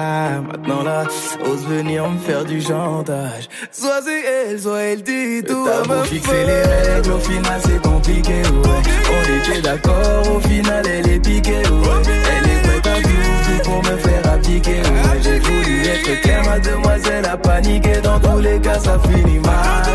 Maintenant 0.51 0.83
là, 0.83 1.05
ose 1.45 1.65
venir 1.67 2.09
me 2.09 2.19
faire 2.19 2.43
du 2.43 2.61
chantage. 2.61 3.47
Soit 3.71 4.01
c'est 4.03 4.51
elle, 4.51 4.59
soit 4.59 4.81
elle 4.81 5.01
dit 5.01 5.41
tout 5.47 5.65
à 5.65 5.87
ma 5.87 6.03
fixer 6.03 6.45
les 6.45 6.61
règles, 6.61 7.11
au 7.11 7.19
final 7.19 7.61
c'est 7.63 7.81
compliqué, 7.81 8.41
ouais. 8.41 8.81
On 9.09 9.51
était 9.51 9.61
d'accord, 9.61 10.35
au 10.35 10.39
final 10.41 10.83
elle 10.85 11.09
est 11.09 11.19
piquée, 11.19 11.51
ouais. 11.51 12.01
Elle 12.05 12.51
est 12.51 12.61
prête 12.61 12.87
à 12.87 13.01
tout, 13.01 13.63
pour 13.63 13.83
me 13.83 13.97
faire 13.97 14.33
appliquer, 14.33 14.81
ouais. 14.81 15.21
J'ai 15.21 15.39
voulu 15.39 15.87
être 15.87 16.21
clair, 16.21 16.43
mademoiselle 16.43 17.25
a 17.25 17.37
paniqué. 17.37 18.01
Dans 18.03 18.19
tous 18.19 18.39
les 18.39 18.59
cas, 18.59 18.79
ça 18.79 18.99
finit 18.99 19.39
mal. 19.39 19.85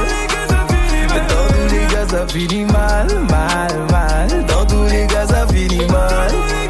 Dans 1.09 1.47
tous 1.49 1.75
les 1.75 1.87
cas, 1.95 2.09
ça 2.09 2.27
finit 2.27 2.65
mal, 2.65 3.07
mal, 3.29 3.71
mal. 3.91 4.47
Dans 4.47 4.65
tous 4.65 4.85
les 4.85 5.07
cas, 5.07 5.27
ça 5.27 5.47
finit 5.47 5.87
mal. 5.87 6.64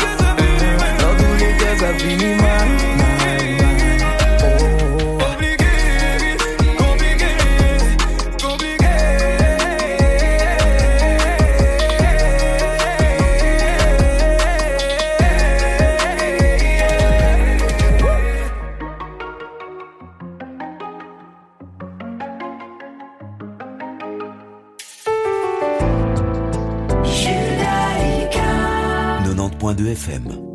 FM. 29.94 30.53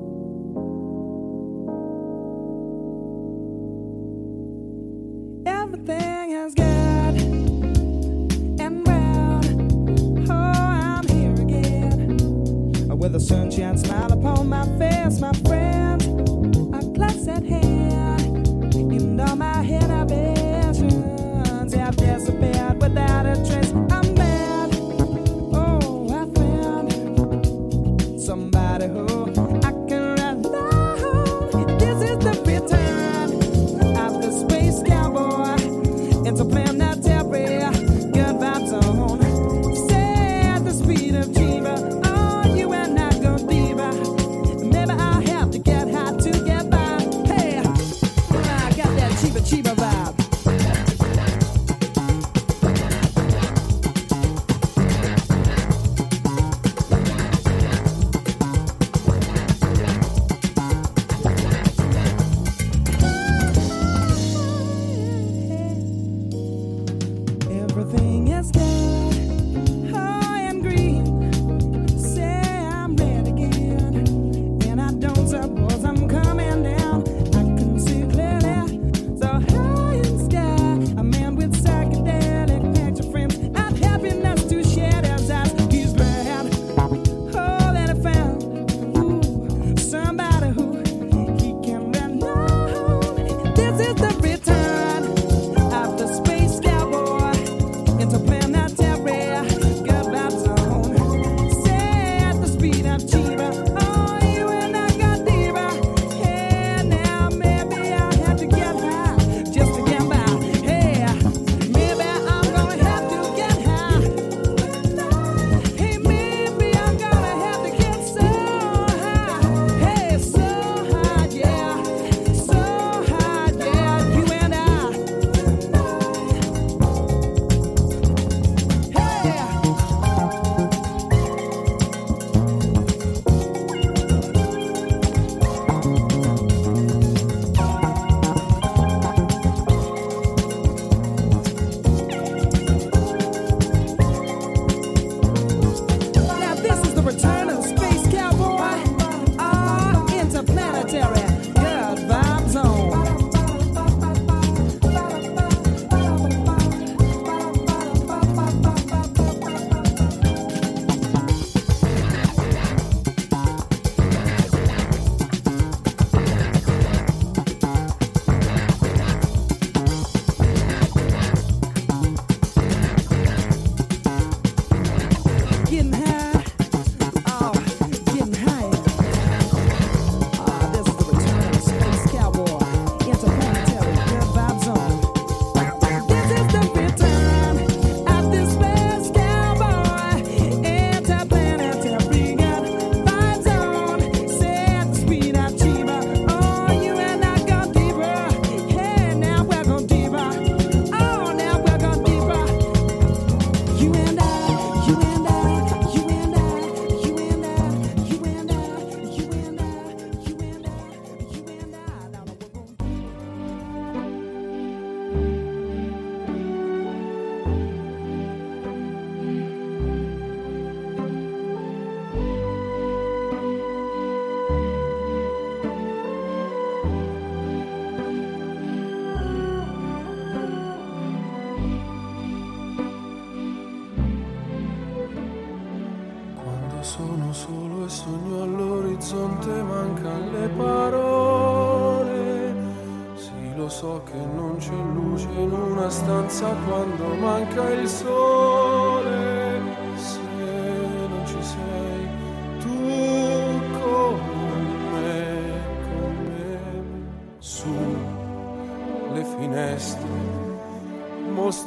Chiba 49.49 49.73
vibe. 49.73 50.18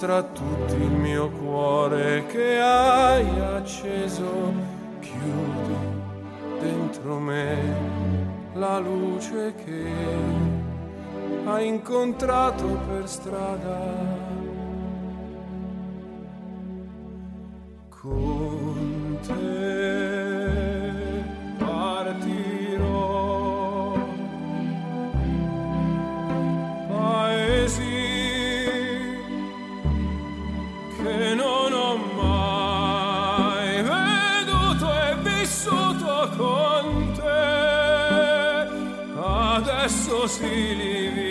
mostra 0.03 0.16
a 0.16 0.22
il 0.74 0.90
mio 0.90 1.30
cuore 1.30 2.26
che 2.26 2.59
hai 2.59 3.38
acceso, 3.38 4.53
chiudi 4.98 5.76
dentro 6.61 7.18
me 7.20 7.57
la 8.55 8.80
luce 8.80 9.55
che 9.64 9.86
hai 11.44 11.68
incontrato 11.68 12.66
per 12.88 13.09
strada. 13.09 13.80
Con 17.88 18.72
силе 40.33 41.22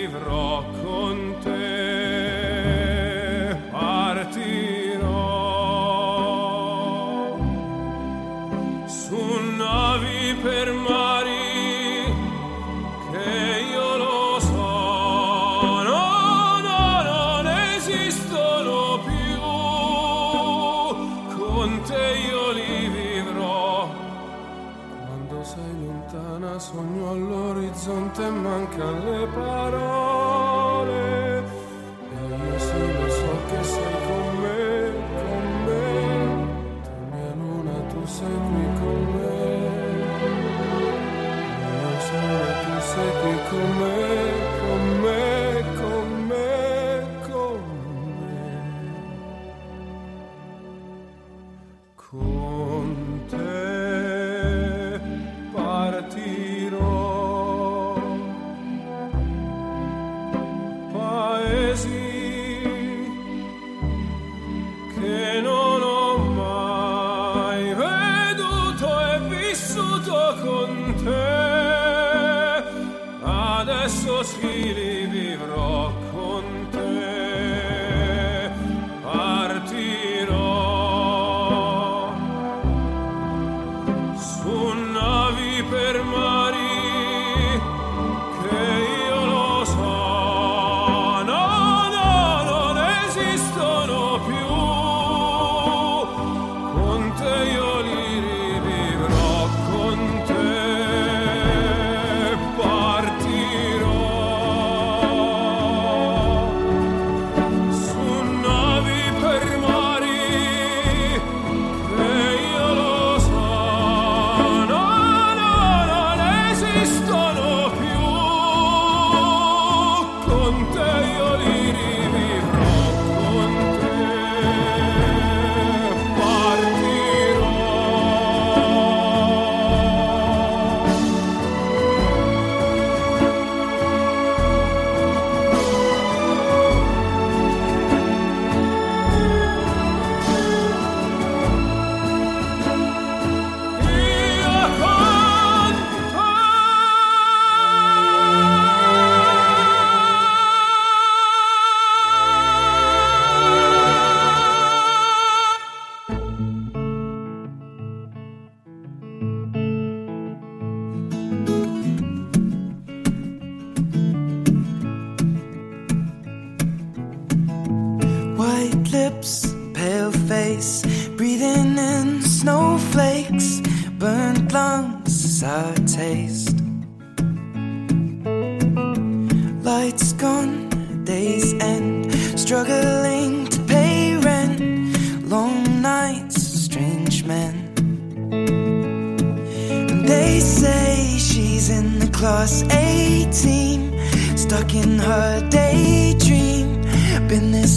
Soon. 84.22 85.11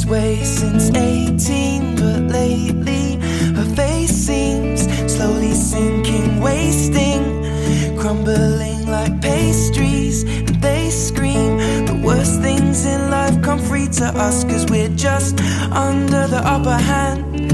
way 0.08 0.43
since 0.43 0.89
18, 0.95 1.95
but 1.95 2.22
lately 2.32 3.16
her 3.56 3.76
face 3.76 4.12
seems 4.12 4.82
slowly 5.12 5.53
sinking, 5.53 6.39
wasting, 6.39 7.24
crumbling 7.97 8.86
like 8.88 9.22
pastries. 9.22 10.24
And 10.24 10.62
they 10.62 10.89
scream 10.89 11.58
the 11.86 12.01
worst 12.03 12.41
things 12.41 12.86
in 12.86 13.10
life 13.10 13.41
come 13.41 13.60
free 13.60 13.88
to 13.88 14.06
us, 14.06 14.43
cause 14.43 14.66
we're 14.70 14.95
just 14.95 15.39
under 15.72 16.28
the 16.28 16.41
upper 16.45 16.78
hand. 16.91 17.51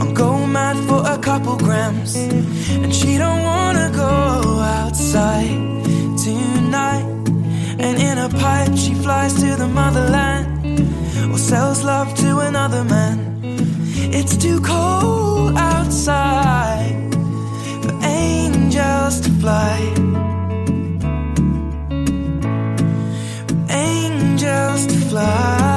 I'm 0.00 0.14
going 0.14 0.52
mad 0.52 0.76
for 0.88 1.02
a 1.06 1.18
couple 1.18 1.56
grams, 1.56 2.16
and 2.16 2.94
she 2.94 3.18
don't 3.18 3.42
wanna 3.42 3.90
go 3.94 4.60
outside 4.80 5.60
tonight. 6.18 7.06
And 7.78 7.98
in 7.98 8.18
a 8.18 8.28
pipe, 8.28 8.76
she 8.76 8.94
flies 8.94 9.34
to 9.34 9.56
the 9.56 9.68
motherland 9.68 10.51
or 11.32 11.38
sells 11.38 11.82
love 11.82 12.14
to 12.14 12.40
another 12.40 12.84
man. 12.84 13.40
It's 14.14 14.36
too 14.36 14.60
cold 14.60 15.56
outside 15.56 17.14
for 17.82 17.94
angels 18.04 19.20
to 19.22 19.30
fly. 19.40 19.78
For 23.48 23.72
angels 23.72 24.86
to 24.86 24.96
fly. 25.08 25.71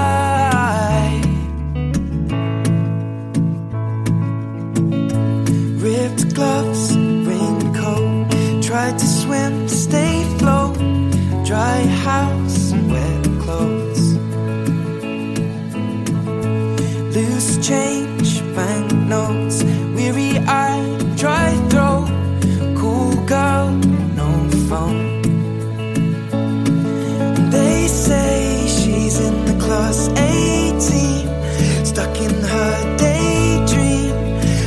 Stuck 31.95 32.19
in 32.19 32.35
her 32.43 32.97
daydream. 32.97 34.11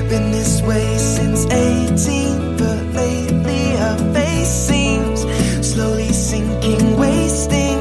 Been 0.08 0.30
this 0.30 0.62
way 0.62 0.96
since 0.96 1.44
18, 1.44 2.56
but 2.56 2.82
lately 2.94 3.76
her 3.76 3.98
face 4.14 4.48
seems 4.48 5.26
slowly 5.60 6.10
sinking, 6.10 6.96
wasting, 6.96 7.80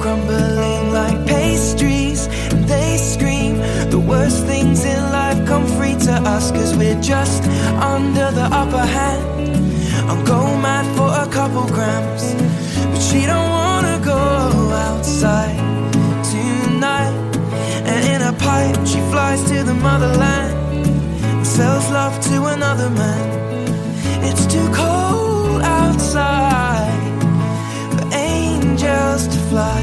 crumbling 0.00 0.92
like 0.92 1.24
pastries. 1.24 2.26
And 2.50 2.64
they 2.64 2.96
scream 2.96 3.58
the 3.90 4.00
worst 4.00 4.44
things 4.44 4.84
in 4.84 5.00
life 5.12 5.46
come 5.46 5.68
free 5.78 5.94
to 6.06 6.14
us, 6.34 6.50
cause 6.50 6.76
we're 6.76 7.00
just 7.00 7.44
under 7.78 8.32
the 8.32 8.48
upper 8.50 8.84
hand. 8.84 9.22
I'm 10.10 10.24
going 10.24 10.60
mad 10.60 10.84
for 10.96 11.10
a 11.14 11.32
couple 11.32 11.64
grams, 11.68 12.34
but 12.90 13.00
she 13.00 13.24
don't 13.24 13.50
wanna 13.50 14.00
go 14.04 14.18
outside 14.18 15.73
pipe, 18.44 18.86
she 18.86 19.00
flies 19.10 19.42
to 19.50 19.64
the 19.64 19.74
motherland 19.74 20.52
and 21.24 21.46
sells 21.46 21.90
love 21.90 22.14
to 22.28 22.36
another 22.46 22.90
man. 22.90 23.26
It's 24.22 24.46
too 24.46 24.68
cold 24.72 25.62
outside 25.62 27.12
for 27.94 28.06
angels 28.14 29.26
to 29.28 29.38
fly. 29.50 29.80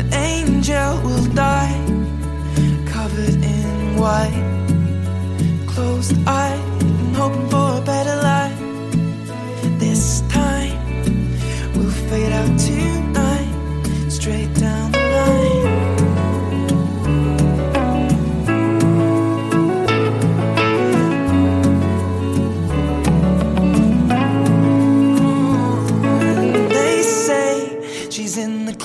An 0.00 0.12
angel 0.12 0.90
will 1.04 1.26
die 1.34 1.78
covered 2.86 3.38
in 3.54 3.96
white, 4.00 4.55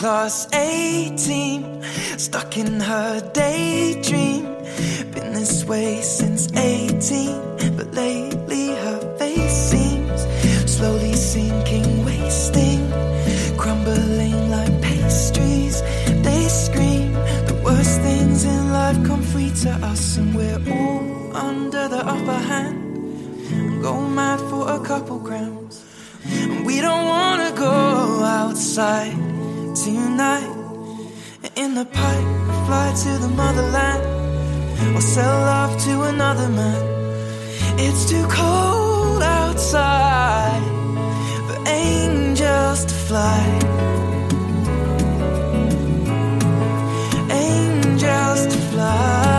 class 0.02 0.48
A 0.52 1.16
team, 1.16 1.84
stuck 2.18 2.58
in 2.58 2.80
her 2.80 3.22
daydream. 3.34 4.46
Been 5.14 5.32
this 5.32 5.64
way 5.66 6.02
since 6.02 6.52
18, 6.54 7.78
but 7.78 7.94
lately 7.94 8.70
her 8.70 9.00
face 9.20 9.54
seems 9.70 10.22
slowly 10.66 11.14
sinking, 11.14 12.04
wasting, 12.04 12.82
crumbling 13.58 14.50
like 14.50 14.82
pastries. 14.82 15.84
They 16.26 16.48
scream 16.48 17.14
the 17.50 17.62
worst 17.64 18.02
things 18.02 18.44
in 18.44 18.72
life 18.72 18.98
come 19.06 19.22
free 19.22 19.52
to 19.66 19.72
us, 19.92 20.18
and 20.18 20.34
we're 20.34 20.64
all 20.78 21.38
under 21.38 21.88
the 21.88 22.04
upper 22.16 22.40
hand. 22.52 23.84
Go 23.84 24.02
mad 24.02 24.40
for 24.50 24.64
a 24.68 24.80
couple 24.80 25.20
grams. 25.20 25.86
And 26.26 26.66
we 26.66 26.82
don't 26.82 27.06
wanna 27.06 27.52
go 27.56 27.70
outside 28.24 29.31
tonight. 29.84 30.52
In 31.56 31.74
the 31.74 31.86
pipe, 31.86 32.28
fly 32.66 32.94
to 33.04 33.12
the 33.24 33.28
motherland 33.30 34.04
or 34.96 35.02
sell 35.02 35.42
love 35.42 35.74
to 35.86 36.04
another 36.04 36.50
man. 36.50 36.82
It's 37.80 38.10
too 38.10 38.26
cold 38.28 39.24
outside 39.24 40.64
for 41.48 41.58
angels 41.68 42.86
to 42.86 42.94
fly. 43.08 43.42
Angels 47.32 48.46
to. 48.54 48.62
Fly, 48.72 49.31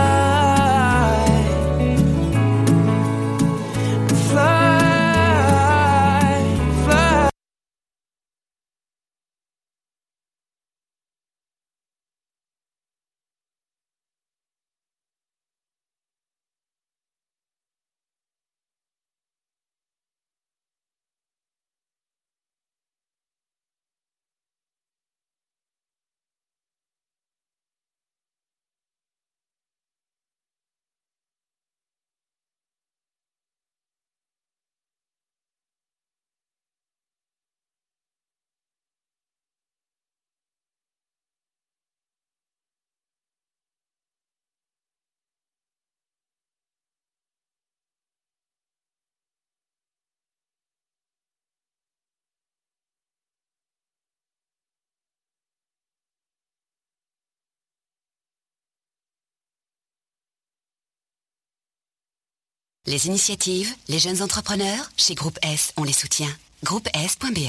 Les 62.85 63.07
initiatives, 63.07 63.73
les 63.87 63.97
jeunes 63.97 64.21
entrepreneurs, 64.21 64.91
chez 64.97 65.15
Groupe 65.15 65.39
S, 65.41 65.71
on 65.77 65.85
les 65.85 65.93
soutient. 65.93 66.27
Groupe 66.65 66.89
S.be 66.93 67.47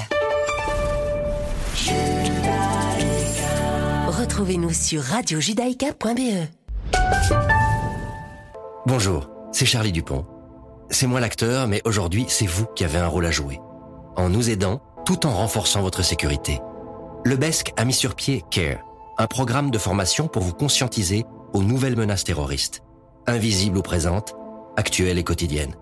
Retrouvez-nous 4.06 4.72
sur 4.72 5.02
radiojudaïka.be. 5.02 6.46
Bonjour, 8.86 9.28
c'est 9.50 9.66
Charlie 9.66 9.90
Dupont. 9.90 10.24
C'est 10.90 11.08
moi 11.08 11.18
l'acteur, 11.18 11.66
mais 11.66 11.82
aujourd'hui, 11.84 12.26
c'est 12.28 12.46
vous 12.46 12.66
qui 12.66 12.84
avez 12.84 12.98
un 12.98 13.08
rôle 13.08 13.26
à 13.26 13.32
jouer. 13.32 13.58
En 14.14 14.28
nous 14.28 14.50
aidant, 14.50 14.80
tout 15.04 15.26
en 15.26 15.34
renforçant 15.34 15.82
votre 15.82 16.04
sécurité. 16.04 16.60
Le 17.24 17.36
BESC 17.36 17.72
a 17.76 17.84
mis 17.84 17.92
sur 17.92 18.14
pied 18.14 18.44
CARE, 18.52 18.84
un 19.18 19.26
programme 19.26 19.72
de 19.72 19.78
formation 19.78 20.28
pour 20.28 20.44
vous 20.44 20.54
conscientiser 20.54 21.24
aux 21.52 21.64
nouvelles 21.64 21.96
menaces 21.96 22.22
terroristes, 22.22 22.84
invisibles 23.26 23.78
ou 23.78 23.82
présentes, 23.82 24.36
actuelles 24.76 25.18
et 25.18 25.24
quotidiennes. 25.24 25.74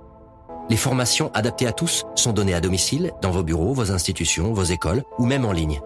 Les 0.70 0.76
formations 0.76 1.30
adaptées 1.34 1.66
à 1.66 1.72
tous 1.72 2.04
sont 2.14 2.32
données 2.32 2.54
à 2.54 2.60
domicile, 2.60 3.12
dans 3.20 3.30
vos 3.30 3.42
bureaux, 3.42 3.74
vos 3.74 3.92
institutions, 3.92 4.52
vos 4.52 4.64
écoles 4.64 5.02
ou 5.18 5.26
même 5.26 5.44
en 5.44 5.52
ligne. 5.52 5.80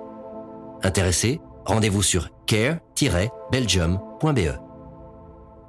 Intéressés 0.82 1.40
Rendez-vous 1.66 2.02
sur 2.02 2.28
care-belgium.be. 2.46 4.58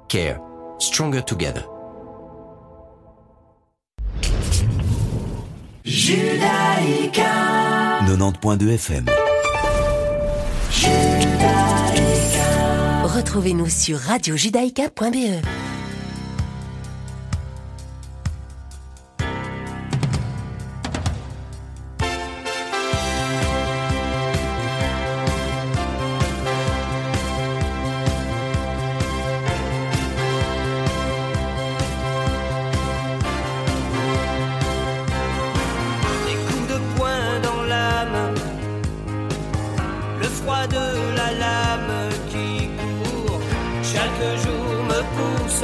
Care. 0.08 0.40
Stronger 0.78 1.22
Together. 1.22 1.68
Judaïka 5.84 7.22
90.2 8.06 8.74
FM. 8.74 9.06
Retrouvez-nous 13.02 13.68
sur 13.68 13.98
radiojudaïka.be. 13.98 15.42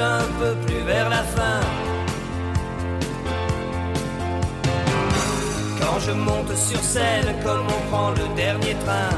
un 0.01 0.25
peu 0.41 0.55
plus 0.67 0.83
vers 0.83 1.09
la 1.09 1.23
fin. 1.23 1.61
Quand 5.81 5.99
je 6.01 6.13
monte 6.13 6.57
sur 6.57 6.81
scène, 6.81 7.35
comme 7.45 7.67
on 7.67 7.91
prend 7.91 8.11
le 8.11 8.27
dernier 8.35 8.75
train. 8.85 9.17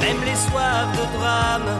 Même 0.00 0.20
les 0.24 0.38
soirs 0.48 0.88
de 0.98 1.18
drame, 1.18 1.70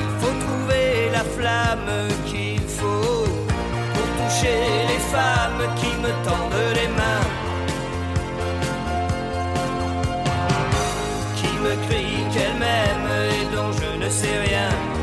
il 0.00 0.12
faut 0.20 0.36
trouver 0.46 1.10
la 1.12 1.24
flamme 1.36 1.92
qu'il 2.26 2.60
faut 2.60 3.26
pour 3.94 4.08
toucher 4.18 4.60
les 4.92 5.02
femmes 5.14 5.64
qui 5.80 5.90
me 6.04 6.12
tendent 6.26 6.74
les 6.74 6.88
mains, 6.88 7.26
qui 11.36 11.52
me 11.64 11.74
crient 11.86 11.99
Syria. 14.10 14.99